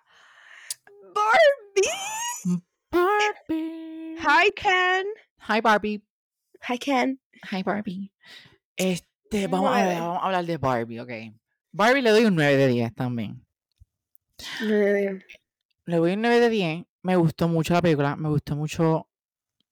[1.14, 2.62] Barbie.
[2.90, 4.16] Barbie.
[4.20, 5.06] Hi, Ken.
[5.48, 6.02] Hi, Barbie.
[6.68, 7.20] Hi, Ken.
[7.50, 8.12] Hi, Barbie.
[8.76, 11.10] Este, vamos a, ver, vamos a hablar de Barbie, ok.
[11.72, 13.44] Barbie le doy un 9 de 10 también.
[14.60, 16.84] Le doy un 9 de 10.
[17.02, 18.16] Me gustó mucho la película.
[18.16, 19.08] Me gustó mucho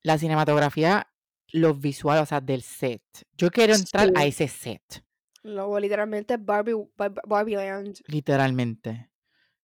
[0.09, 1.07] la cinematografía,
[1.53, 3.03] los visuales, o sea, del set.
[3.37, 5.05] Yo quiero entrar a ese set,
[5.43, 8.01] Luego, literalmente, Barbie, Bar- Barbie Land.
[8.07, 9.11] literalmente.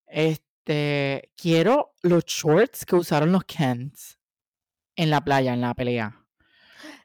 [0.07, 4.19] Este, quiero los shorts que usaron los Kens
[4.97, 6.25] en la playa, en la pelea.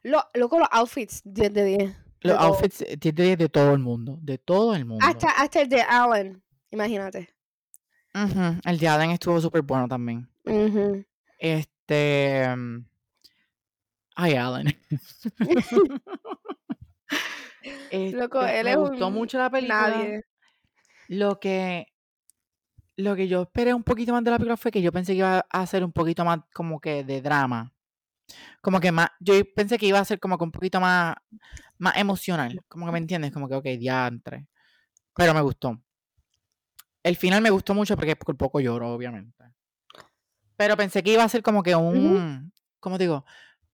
[0.03, 1.95] Lo, luego, los outfits, 10 de 10.
[2.21, 5.05] Los outfits eh, de, de, de todo el mundo, de todo el mundo.
[5.05, 6.41] Hasta, hasta el de Alan.
[6.71, 7.29] Imagínate.
[8.13, 10.29] Ujú, El de Adam estuvo súper bueno también.
[10.45, 11.03] Ujú.
[11.37, 12.47] Este.
[12.55, 12.85] mm,
[14.21, 14.65] Ay, Alan.
[18.11, 19.89] Loco, Este, él me es gustó un mucho la película.
[19.89, 20.25] Nadie.
[21.07, 21.87] Lo que.
[22.97, 25.19] Lo que yo esperé un poquito más de la película fue que yo pensé que
[25.19, 27.71] iba a ser un poquito más como que de drama.
[28.61, 29.09] Como que más.
[29.21, 31.15] Yo pensé que iba a ser como que un poquito más.
[31.77, 32.59] Más emocional.
[32.67, 33.31] Como que me entiendes.
[33.31, 34.47] Como que, ok, diantre.
[35.15, 35.81] Pero me gustó.
[37.03, 39.45] El final me gustó mucho porque por poco lloro, obviamente.
[40.57, 42.51] Pero pensé que iba a ser como que un.
[42.81, 43.23] ¿Cómo digo?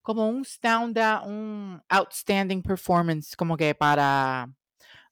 [0.06, 0.96] Como un stand
[1.26, 3.34] un outstanding performance.
[3.34, 4.48] Como que para.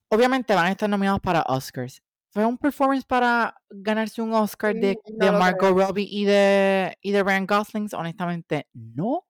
[0.09, 2.01] Obviamente van a estar nominados para Oscars.
[2.31, 5.77] ¿Fue un performance para ganarse un Oscar de, de no lo Margot.
[5.77, 7.89] Robbie y de, y de Ryan Gosling?
[7.93, 9.27] Honestamente, no.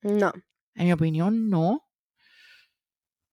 [0.00, 0.32] No.
[0.74, 1.86] En mi opinión, no.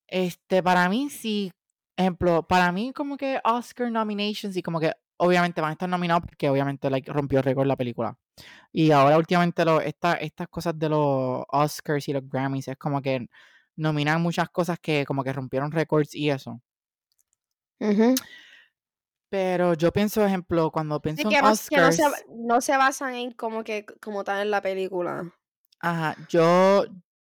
[0.06, 1.50] Este, para mí sí,
[1.96, 6.22] ejemplo, para mí como que Oscar nominations y como que obviamente van a estar nominados
[6.22, 8.18] porque obviamente like, rompió récord la película.
[8.72, 13.02] Y ahora últimamente lo, esta, estas cosas de los Oscars y los Grammys es como
[13.02, 13.28] que
[13.76, 16.60] nominan muchas cosas que como que rompieron récords y eso.
[19.28, 22.60] Pero yo pienso, ejemplo, cuando pienso Sí, que, en no, que no, Oscars, se, no
[22.60, 25.32] se basan en como que como tal en la película.
[25.80, 26.84] ajá, yo,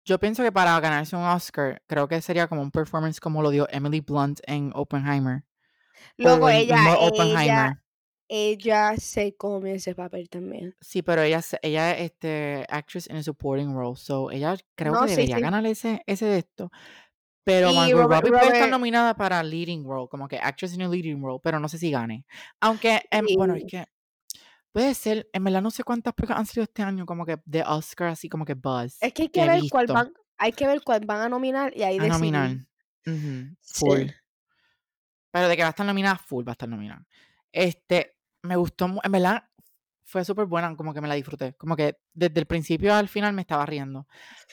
[0.07, 3.49] yo pienso que para ganarse un Oscar, creo que sería como un performance como lo
[3.49, 5.43] dio Emily Blunt en Oppenheimer.
[6.15, 7.83] Luego ella, ella,
[8.29, 10.75] ella se come ese papel también.
[10.79, 15.01] Sí, pero ella, ella es este, actress in a supporting role, so ella creo No,
[15.01, 15.41] que sí, debería sí.
[15.41, 16.71] ganar ese, ese de esto.
[17.43, 20.87] Pero Margot Robert- Robbie puede estar nominada para leading role, como que actress in a
[20.89, 22.25] leading role, pero no sé si gane.
[22.61, 23.67] Aunque, em, bueno, es Sí.
[23.67, 23.85] que
[24.77, 27.63] puede ser, en verdad no sé cuántas películas han salido este año como que de
[27.63, 28.97] Oscar, así como que buzz.
[29.01, 31.81] Es que hay que ver cuál van, hay que ver cuál van a nominar y
[31.81, 32.13] ahí a decidir.
[32.13, 32.57] nominar.
[33.63, 34.11] Full.
[35.31, 37.03] Pero de que va a estar nominada, full va a estar nominada.
[37.51, 39.45] Este, me gustó, en verdad,
[40.03, 41.55] fue súper buena, como que me la disfruté.
[41.55, 44.05] Como que desde el principio al final me estaba riendo.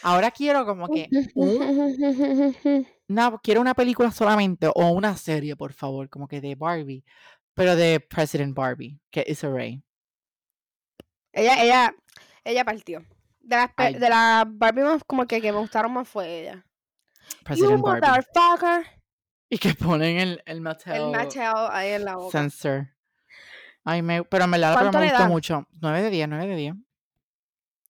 [0.02, 6.08] Ahora quiero como que un, una, quiero una película solamente o una serie, por favor,
[6.08, 7.04] como que de Barbie,
[7.52, 9.84] pero de President Barbie, que es Ray.
[11.34, 11.94] Ella, ella,
[12.44, 13.04] ella partió.
[13.40, 13.94] De las, Ay.
[13.94, 16.64] de las Barbie más como que, que me gustaron más fue ella.
[16.64, 18.00] You President Barbie.
[18.08, 18.86] motherfucker.
[19.50, 22.38] Y que ponen el, el Mattel El machado ahí en la boca.
[22.38, 22.88] sensor.
[23.84, 25.66] Ay, me, pero verdad la ¿Cuánto película me gustó mucho.
[25.80, 26.74] 9 de 10, 9 de 10.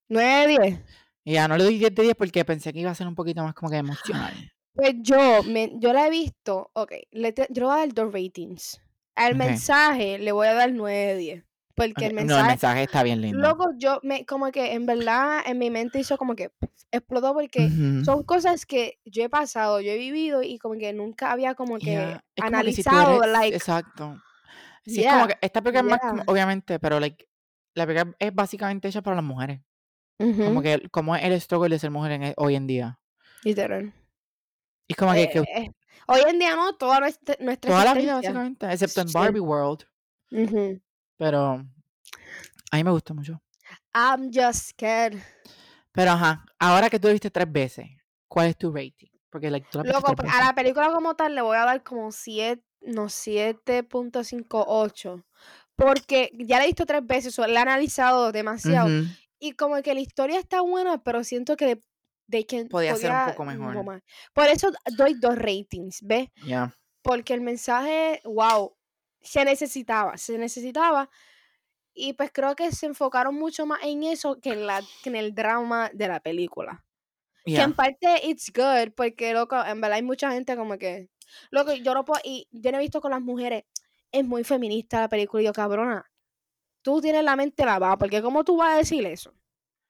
[0.09, 0.81] 9 de 10.
[1.25, 3.15] Y ya no le doy 10 de 10 porque pensé que iba a ser un
[3.15, 4.33] poquito más como que emocional.
[4.77, 7.95] Pues yo, me, yo la he visto, ok, le te- yo le voy a dar
[7.95, 8.81] dos ratings.
[9.15, 9.39] Al Ok.
[9.39, 11.45] mensaje le voy a dar 9 de 10.
[11.77, 13.39] Porque el No, el mensaje, mensaje está bien lindo.
[13.39, 16.51] luego yo, me, como que en verdad en mi mente hizo como que
[16.93, 18.05] explotó porque Ujú.
[18.05, 21.79] son cosas que yo he pasado, yo he vivido y como que nunca había como
[21.79, 24.17] que Ya, es como que si analizado, eres- like, exacto.
[24.87, 26.25] Sí, es como yeah, que esta película es más como- yeah.
[26.33, 27.27] obviamente, pero like,
[27.75, 29.61] la película es básicamente hecha para las mujeres.
[30.19, 33.01] Como ujú, que como es el struggle de ser mujer en e- hoy en día.
[33.45, 33.93] literal.
[34.87, 35.71] Y es como que, que Eh, eh,
[36.07, 39.15] hoy en día no, toda nuestra, nuestra toda la vida básicamente, excepto en Sí.
[39.15, 39.85] Barbie World.
[40.31, 40.81] Ujú.
[41.17, 41.65] Pero
[42.71, 43.41] a mí me gustó mucho.
[43.95, 45.19] I'm just scared.
[45.93, 47.87] Pero ajá, ahora que tú lo viste tres veces,
[48.29, 49.09] ¿cuál es tu rating?
[49.31, 50.41] Porque like, tú la Loco, tres pues, veces.
[50.41, 55.25] a la película como tal le voy a dar como 7, no, 7.58.
[55.77, 58.89] Porque ya la he visto tres veces, o la he analizado demasiado.
[59.41, 61.81] Y como que la historia está buena, pero siento que
[62.31, 64.03] they can- Podía ser un poco mejor.
[64.33, 66.29] Por eso doy dos ratings, ¿ves?
[66.47, 66.73] Ya.
[67.03, 68.75] porque el mensaje, wow,
[69.25, 71.11] se necesitaba, se necesitaba.
[71.95, 75.17] Y pues creo que se enfocaron mucho más en eso que en, la, que en
[75.17, 76.85] el drama de la película.
[77.45, 81.11] Que en parte it's good, porque loco, en verdad hay mucha gente como que.
[81.51, 82.21] Loco, yo no puedo.
[82.25, 83.65] Y yo no he visto con las mujeres.
[84.11, 85.43] Es muy feminista la película.
[85.43, 86.11] Y yo, cabrona.
[86.83, 89.35] Tú tienes la mente lavada, porque ¿cómo tú vas a decir eso?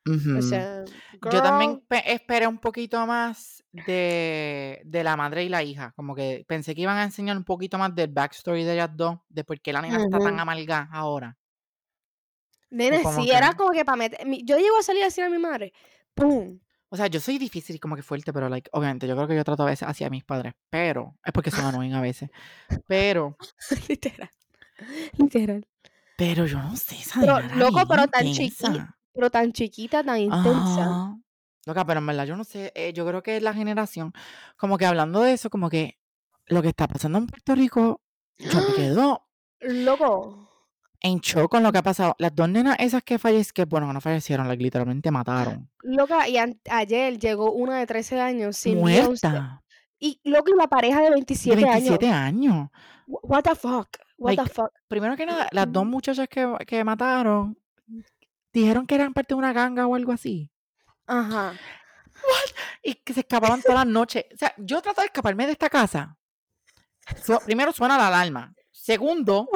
[0.06, 0.38] Ujú.
[0.38, 0.84] O sea,
[1.32, 5.92] Yo también esperé un poquito más de, de la madre y la hija.
[5.96, 9.18] Como que pensé que iban a enseñar un poquito más del backstory de ellas dos,
[9.28, 10.42] de por qué la nena está tan Ujú.
[10.42, 11.38] amargada ahora.
[12.70, 14.18] Nene, sí, que- era como que para meter.
[14.44, 15.72] Yo llego a salir a decir a mi madre,
[16.14, 16.58] ¡pum!
[16.90, 19.34] O sea, yo soy difícil y como que fuerte, pero like, obviamente yo creo que
[19.36, 22.30] yo trato a veces hacia mis padres, pero es porque son annoying a veces.
[22.86, 23.36] Pero,
[23.88, 24.30] Literal.
[25.18, 25.66] Literal.
[26.16, 28.96] pero yo no sé, esa Pero, loco, pero tan chiquita.
[29.14, 30.82] Pero tan chiquita, tan intensa.
[30.82, 31.16] Ajá.
[31.66, 34.12] Loca, pero en verdad yo no sé, eh, yo creo que es la generación,
[34.56, 35.98] como que hablando de eso, como que
[36.46, 38.02] lo que está pasando en Puerto Rico,
[38.38, 39.26] yo me quedo
[39.60, 40.50] Loco.
[41.00, 42.14] en shock con lo que ha pasado.
[42.18, 45.70] Las dos nenas esas que fallecieron, que bueno, no fallecieron, like, literalmente mataron.
[45.82, 46.36] Loca, y
[46.70, 48.78] ayer llegó una de 13 años sin.
[48.80, 49.62] Muerta.
[49.98, 52.52] Y loco, y la pareja de De 27, 27 años.
[52.52, 52.68] años.
[53.06, 53.88] Wh- What the fuck?
[54.18, 54.70] What the fuck?
[54.86, 57.56] Primero que nada, las dos muchachas que, que mataron
[58.60, 60.50] dijeron que eran parte de una ganga o algo así.
[61.06, 61.54] Ajá.
[62.82, 64.24] Y que se escapaban todas las noches.
[64.32, 66.16] O sea, yo trato de escaparme de esta casa.
[67.22, 68.54] Su- primero suena la alarma.
[68.70, 69.48] Segundo,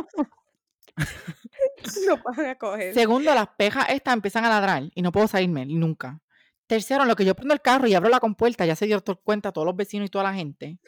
[2.07, 2.93] No a coger.
[2.95, 6.21] segundo, las pejas estas empiezan a ladrar y no puedo salirme nunca.
[6.67, 9.03] Tercero, en lo que yo prendo el carro y abro la compuerta, ya se dio
[9.23, 10.79] cuenta todos los vecinos y toda la gente.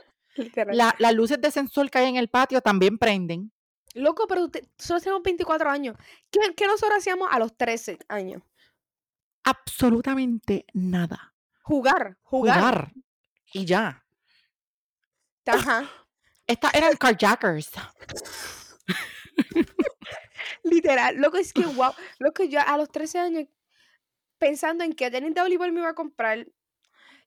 [0.73, 3.53] La- las luces de sensor que hay en el patio también prenden.
[3.95, 5.97] Loco, pero usted, nosotros tenemos 24 años.
[6.31, 8.43] ¿Qué, qué nosotros hacíamos a los 13 años?
[9.45, 11.35] Absolutamente nada.
[11.63, 12.59] Jugar, jugar.
[12.59, 12.93] Jugar.
[13.53, 14.05] Y ya.
[15.47, 15.89] Ajá.
[16.47, 17.71] Estas eran carjackers.
[20.65, 21.17] Literal.
[21.17, 21.93] Loco, es que wow.
[22.19, 23.49] Loco, yo a los 13 años
[24.39, 26.47] pensando en qué tenis de voleibol me iba a comprar.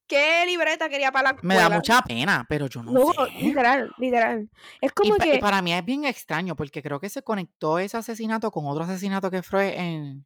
[0.07, 1.75] ¿Qué libreta quería para la Me da escuela.
[1.77, 3.31] mucha pena, pero yo no sé.
[3.41, 4.49] literal, literal.
[4.81, 5.39] Es Y, como pa- y que.
[5.39, 9.31] para mí es bien extraño porque creo que se conectó ese asesinato con otro asesinato
[9.31, 10.25] que fue en,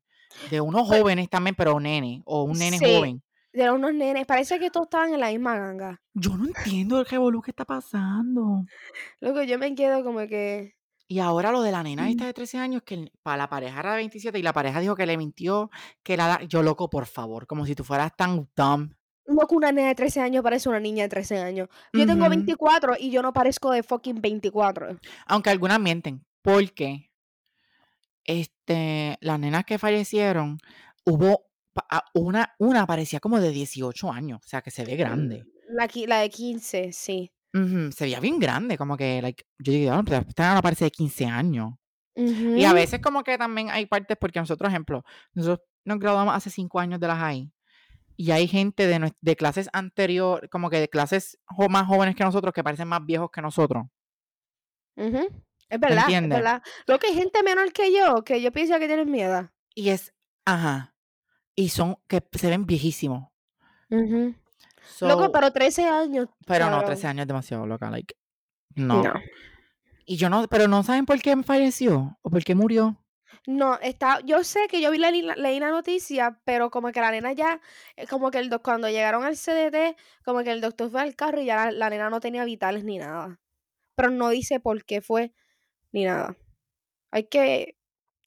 [0.49, 2.85] de unos Pues jóvenes también, pero un nene o un nene Sí.
[2.85, 3.21] joven.
[3.53, 4.25] De unos nenes.
[4.27, 6.01] Parece que todos estaban en la misma ganga.
[6.13, 8.65] Yo no entiendo el revolú que está pasando.
[9.19, 10.75] Loco, yo me quedo como que.
[11.07, 12.27] Y ahora lo de la nena esta Mm.
[12.27, 15.05] de 13 años, que para la pareja era de 27 y la pareja dijo que
[15.05, 15.69] le mintió,
[16.03, 16.27] que la...
[16.27, 18.91] da- Yo loco, por favor, como si tú fueras tan dumb.
[19.27, 21.67] Loco, una nena de 13 años parece una niña de 13 años.
[21.93, 22.29] Yo tengo Ujú.
[22.29, 24.97] 24 y yo no parezco de fucking 24.
[25.25, 27.11] Aunque algunas mienten, porque
[28.23, 30.57] este, las nenas que fallecieron,
[31.05, 34.95] hubo pa- a- una, una parecía como de 18 años, o sea que se ve
[34.95, 35.43] grande.
[35.69, 37.31] La, qui- la de 15, sí.
[37.53, 40.85] Ujú, se veía bien grande, como que, like, yo digo, "Ah, pero esta nena parece
[40.85, 41.73] de 15 años.
[42.15, 45.03] Y a veces como que también hay partes, porque nosotros, ejemplo,
[45.33, 47.51] nosotros nos graduamos hace 5 años de la high,
[48.17, 51.39] y hay gente de, de clases anterior, como que de clases
[51.69, 53.85] más jóvenes que nosotros, que parecen más viejos que nosotros.
[54.95, 56.63] Es verdad, es verdad.
[56.87, 59.49] Lo que hay gente menor que yo, que yo pienso que tienen miedo.
[59.75, 60.13] Y es,
[60.45, 60.95] ajá,
[61.55, 63.29] y son, que se ven viejísimos.
[63.89, 66.29] Loco, So, pero 13 años.
[66.45, 66.85] Pero no, cabrón.
[66.87, 68.15] 13 años es demasiado loca, like.
[68.75, 69.03] No.
[69.03, 69.13] No.
[70.05, 73.03] Y yo no, pero no saben por qué falleció o por qué murió.
[73.47, 77.11] No, está, yo sé que yo vi la, leí la noticia, pero como que la
[77.11, 77.61] nena ya,
[77.95, 79.95] eh, como que el cuando llegaron al CDT,
[80.25, 82.83] como que el doctor fue al carro y ya la, la nena no tenía vitales
[82.83, 83.39] ni nada.
[83.95, 85.31] Pero no dice por qué fue
[85.93, 86.35] ni nada.
[87.09, 87.77] Hay que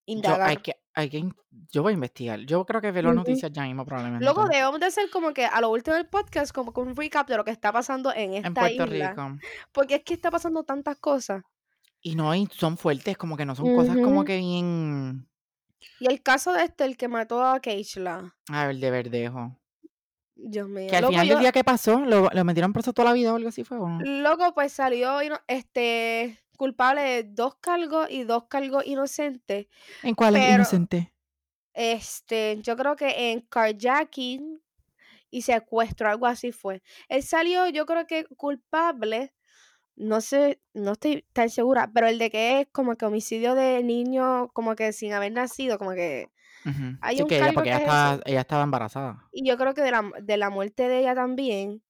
[0.07, 0.49] Yo, indagar.
[0.49, 1.29] hay que, hay que,
[1.71, 2.41] yo voy a investigar.
[2.41, 3.21] Yo creo que veo las Ujú.
[3.21, 4.25] noticias ya mismo probablemente.
[4.25, 7.29] Luego debemos de hacer como que a lo último del podcast, como que un recap
[7.29, 9.11] de lo que está pasando en esta en Puerto isla.
[9.11, 9.39] Rico.
[9.73, 11.43] Porque es que está pasando tantas cosas.
[12.03, 15.29] Y no, y son fuertes, como que no son cosas como que bien.
[15.99, 18.35] Y el caso de este, el que mató a Keishla.
[18.49, 19.57] A ver, de verdejo.
[20.35, 20.87] Dios mío.
[20.89, 23.15] Que al Loco, final yo- del día que pasó, lo, lo metieron preso toda la
[23.15, 24.01] vida o algo así fue, ¿o no?
[24.03, 29.67] Loco, pues salió ino- este culpable de dos cargos y dos cargos inocentes.
[30.03, 31.13] ¿En cuál es pero- inocente?
[31.75, 34.61] Este, yo creo que en carjacking
[35.31, 36.83] y secuestro, algo así fue.
[37.09, 39.33] Él salió, yo creo que culpable,
[40.01, 43.83] no sé, no estoy tan segura, pero el de que es como que homicidio de
[43.85, 46.31] niño, como que sin haber nacido, como que.
[47.01, 49.31] Hay Sí, un que ella, porque que ella es estaba, ella estaba embarazada.
[49.33, 51.83] Y yo creo que de la, de la muerte de ella también.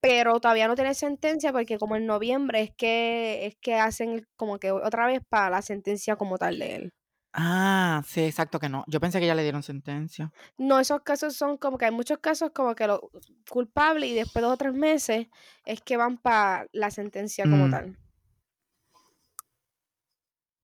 [0.00, 4.58] Pero todavía no tiene sentencia porque como en noviembre es que es que hacen como
[4.58, 6.94] que otra vez para la sentencia como tal de él.
[7.38, 8.82] Ah, sí, exacto que no.
[8.86, 10.32] Yo pensé que ya le dieron sentencia.
[10.56, 13.10] No, esos casos son como que hay muchos casos como que lo
[13.50, 15.26] culpable y después de dos o tres meses
[15.66, 17.70] es que van para la sentencia como Mm.
[17.70, 17.98] tal.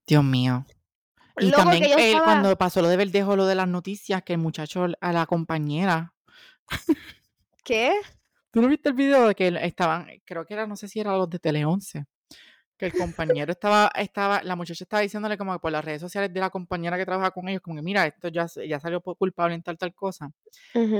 [0.07, 0.65] Dios mío.
[1.39, 4.33] Y que también él, estaba- cuando pasó lo de Verdejo, lo de las noticias, que
[4.35, 6.15] el muchacho a la compañera.
[7.65, 7.93] ¿Qué?
[8.51, 11.17] ¿Tú no viste el video de que estaban, creo que era, no sé si era
[11.17, 12.05] los de Tele 11,
[12.83, 16.35] que el compañero estaba, estaba, la muchacha estaba diciéndole como que por las redes sociales
[16.35, 19.55] de la compañera que trabaja con ellos, como que mira, esto ya, ya salió culpable
[19.55, 20.33] en tal, tal cosa.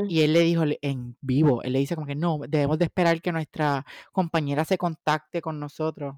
[0.09, 3.21] Y él le dijo en vivo, él le dice como que no, debemos de esperar
[3.21, 6.15] que nuestra compañera se contacte con nosotros.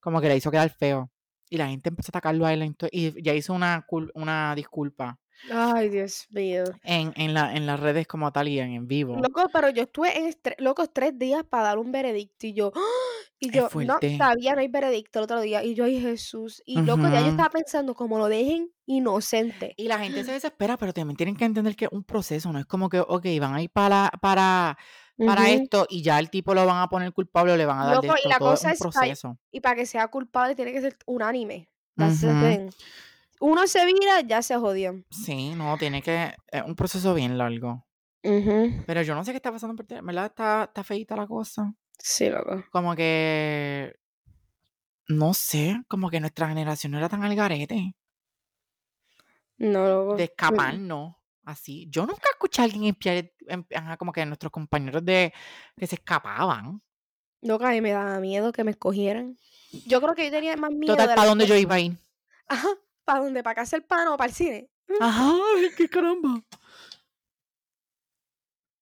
[0.00, 1.10] Como que le hizo quedar feo.
[1.48, 5.18] Y la gente empezó a atacarlo a él y ya hizo una, una disculpa
[5.50, 6.64] Ay, Dios mío.
[6.82, 9.16] en, en, la, en las redes como tal y en, en vivo.
[9.16, 12.72] Loco, pero yo estuve en estre- locos tres días para dar un veredicto y yo,
[12.74, 12.80] ¡ah!
[13.38, 15.62] y yo, no, todavía no hay veredicto el otro día.
[15.62, 16.62] Y yo, ay, Jesús.
[16.64, 19.74] Y loco, ya yo estaba pensando, como lo dejen inocente.
[19.76, 22.58] Y la gente se desespera, pero también tienen que entender que es un proceso, no
[22.58, 24.78] es como que, ok, van a ir para, para,
[25.18, 27.86] para esto y ya el tipo lo van a poner culpable o le van a
[27.86, 28.28] dar de Loco, y esto.
[28.30, 29.38] la Todo cosa es un proceso.
[29.50, 31.68] Y para que sea culpable tiene que ser unánime.
[31.96, 32.70] That's thing.
[33.40, 35.02] Uno se vira, ya se jodió.
[35.10, 37.86] Sí, no, tiene que, es un proceso bien largo.
[38.22, 40.26] Pero yo no sé qué está pasando, en ¿verdad?
[40.26, 41.72] Está, está feita la cosa.
[41.98, 42.64] Sí, loco.
[42.72, 43.94] Como que,
[45.08, 47.94] no sé, como que nuestra generación no era tan al garete
[49.58, 50.16] No, loco.
[50.16, 50.26] de Mm.
[50.26, 51.14] escaparnos
[51.44, 51.86] así.
[51.88, 53.64] Yo nunca escuché a alguien espiar, em-
[53.98, 55.32] como que nuestros compañeros de
[55.76, 56.82] que se escapaban.
[57.60, 59.36] A mí me daba miedo que me escogieran.
[59.86, 61.96] Yo creo que yo tenía más miedo Total, ¿para dónde que- yo iba a ir?
[62.48, 62.68] Ajá,
[63.06, 63.42] ¿para dónde?
[63.44, 64.70] ¿Para casa el pan o para el cine?
[65.00, 66.42] Ajá, ay, qué caramba.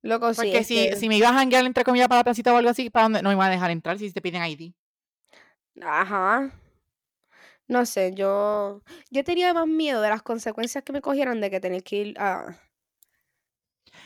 [0.02, 0.42] Loco, sí.
[0.42, 2.70] Porque si, que- si me ibas a janguear entre comillas para la placita o algo
[2.70, 3.22] así, ¿para dónde?
[3.22, 4.74] No me iban a dejar entrar si te piden ID.
[5.82, 6.50] Ajá.
[7.68, 8.82] No sé, yo...
[9.10, 12.18] Yo tenía más miedo de las consecuencias que me cogieran de que tener que ir
[12.20, 12.60] a...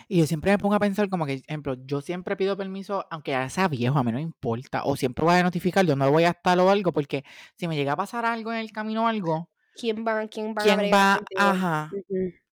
[0.09, 3.33] Y yo siempre me pongo a pensar como que, ejemplo, yo siempre pido permiso, aunque
[3.33, 4.85] ya sea viejo, a mí no me importa.
[4.85, 7.25] O siempre voy a notificar dónde voy a estar o algo, porque
[7.57, 10.63] si me llega a pasar algo en el camino o algo, ¿Quién va, quién va
[10.63, 11.25] a ¿quién bregar va?
[11.37, 11.91] Ajá,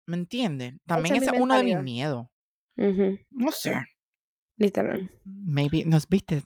[0.05, 0.76] ¿me entiendes?
[0.86, 2.28] También es ese mi es uno de mis miedos.
[3.32, 3.76] No sé.
[4.59, 5.09] Literal.
[5.24, 6.43] Maybe, nos viste.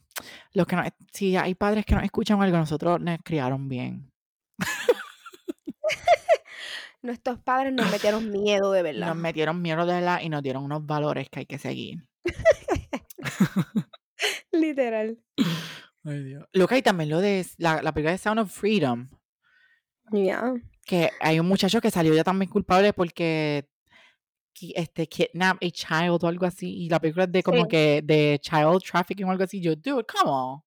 [0.53, 4.11] Los que no, si hay padres que nos escuchan algo, nosotros nos criaron bien.
[7.01, 9.07] Nuestros padres nos metieron miedo de verdad.
[9.07, 12.07] Nos metieron miedo de la y nos dieron unos valores que hay que seguir.
[14.51, 15.19] Literal.
[16.03, 16.45] Ay, Dios.
[16.53, 19.09] Lo que hay también lo de la, la película de Sound of Freedom,
[20.13, 20.53] Ya.
[20.85, 23.67] que hay un muchacho que salió ya también culpable porque
[24.75, 27.67] este kidnap a child o algo así y la película es de como Sí.
[27.69, 29.59] que de child trafficking o algo así.
[29.61, 30.61] Yo, dude, come on.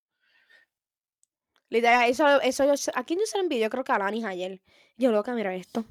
[1.68, 3.60] Literal, eso, eso yo, ¿a quién yo se lo envié?
[3.60, 4.60] Yo creo que a Lanis ayer.
[4.96, 5.84] Yo, loca, mira esto.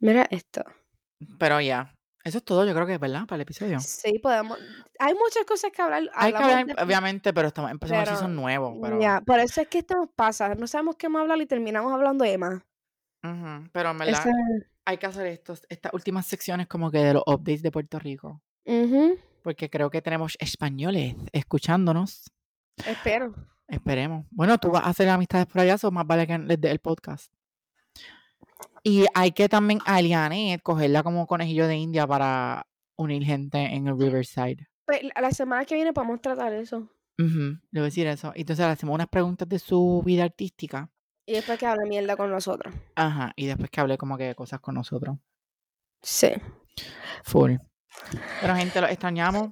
[0.00, 0.64] Mira esto.
[1.38, 1.94] Pero ya,
[2.24, 3.78] eso es todo, yo creo que es verdad para el episodio.
[3.80, 4.58] Sí, podemos.
[4.98, 6.02] Hay muchas cosas que hablar.
[6.14, 9.60] Hay que hablar, de- obviamente, pero estamos empezando pero, season nuevo, pero, Ya, por eso
[9.60, 10.54] es que esto nos pasa.
[10.54, 12.54] No sabemos qué más hablar y terminamos hablando de más.
[13.22, 14.32] Ujú, pero en verdad Esa-
[14.86, 18.42] hay que hacer estos, estas últimas secciones como que de los updates de Puerto Rico,
[18.66, 22.30] Ujú, porque creo que tenemos españoles escuchándonos.
[22.86, 23.34] Espero.
[23.66, 24.26] Esperemos.
[24.30, 26.80] Bueno, tú vas a hacer amistades por allá, o más vale que les dé el
[26.80, 27.32] podcast.
[28.82, 33.86] Y hay que también a Lianet cogerla como conejillo de India para unir gente en
[33.88, 34.68] el Riverside.
[34.86, 36.88] Pues, la- la semana que viene podemos tratar eso.
[37.16, 37.26] Le
[37.72, 38.32] voy a decir eso.
[38.34, 40.90] Entonces le hacemos unas preguntas de su vida artística.
[41.26, 42.74] Y después que hable mierda con nosotros.
[42.96, 43.32] Ajá.
[43.36, 45.16] Y después que hable como que cosas con nosotros.
[46.02, 46.32] Sí.
[47.22, 47.52] Full.
[48.40, 49.50] Pero gente, los extrañamos.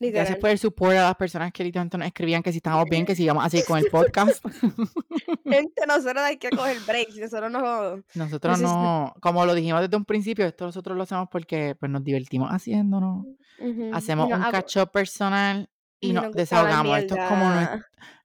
[0.00, 3.04] Gracias por el support a las personas que literalmente nos escribían que si estábamos bien,
[3.04, 4.42] que sigamos así con el podcast.
[5.44, 7.16] Gente, nosotros hay que coger breaks.
[7.16, 8.02] Nosotros no.
[8.14, 12.02] Nosotros no, como lo dijimos desde un principio, esto nosotros lo hacemos porque pues, nos
[12.02, 13.26] divertimos haciéndonos.
[13.92, 15.68] Hacemos no un up personal
[16.00, 16.98] y y nos desahogamos.
[16.98, 17.50] Esto es como,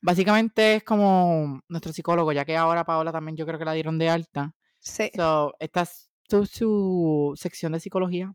[0.01, 3.97] básicamente es como nuestro psicólogo, ya que ahora Paola también yo creo que la dieron
[3.97, 4.53] de alta.
[4.79, 5.11] Sí.
[5.13, 8.33] So, esta es su, su sección de psicología.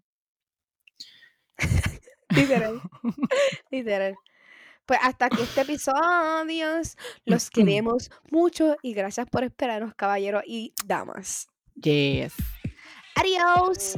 [2.31, 2.81] Literal.
[3.71, 4.17] Literal.
[4.87, 6.67] Pues hasta aquí este episodio.
[7.25, 11.49] Los queremos mucho y gracias por esperarnos, caballeros y damas.
[11.77, 12.35] Yes.
[13.15, 13.97] Adiós.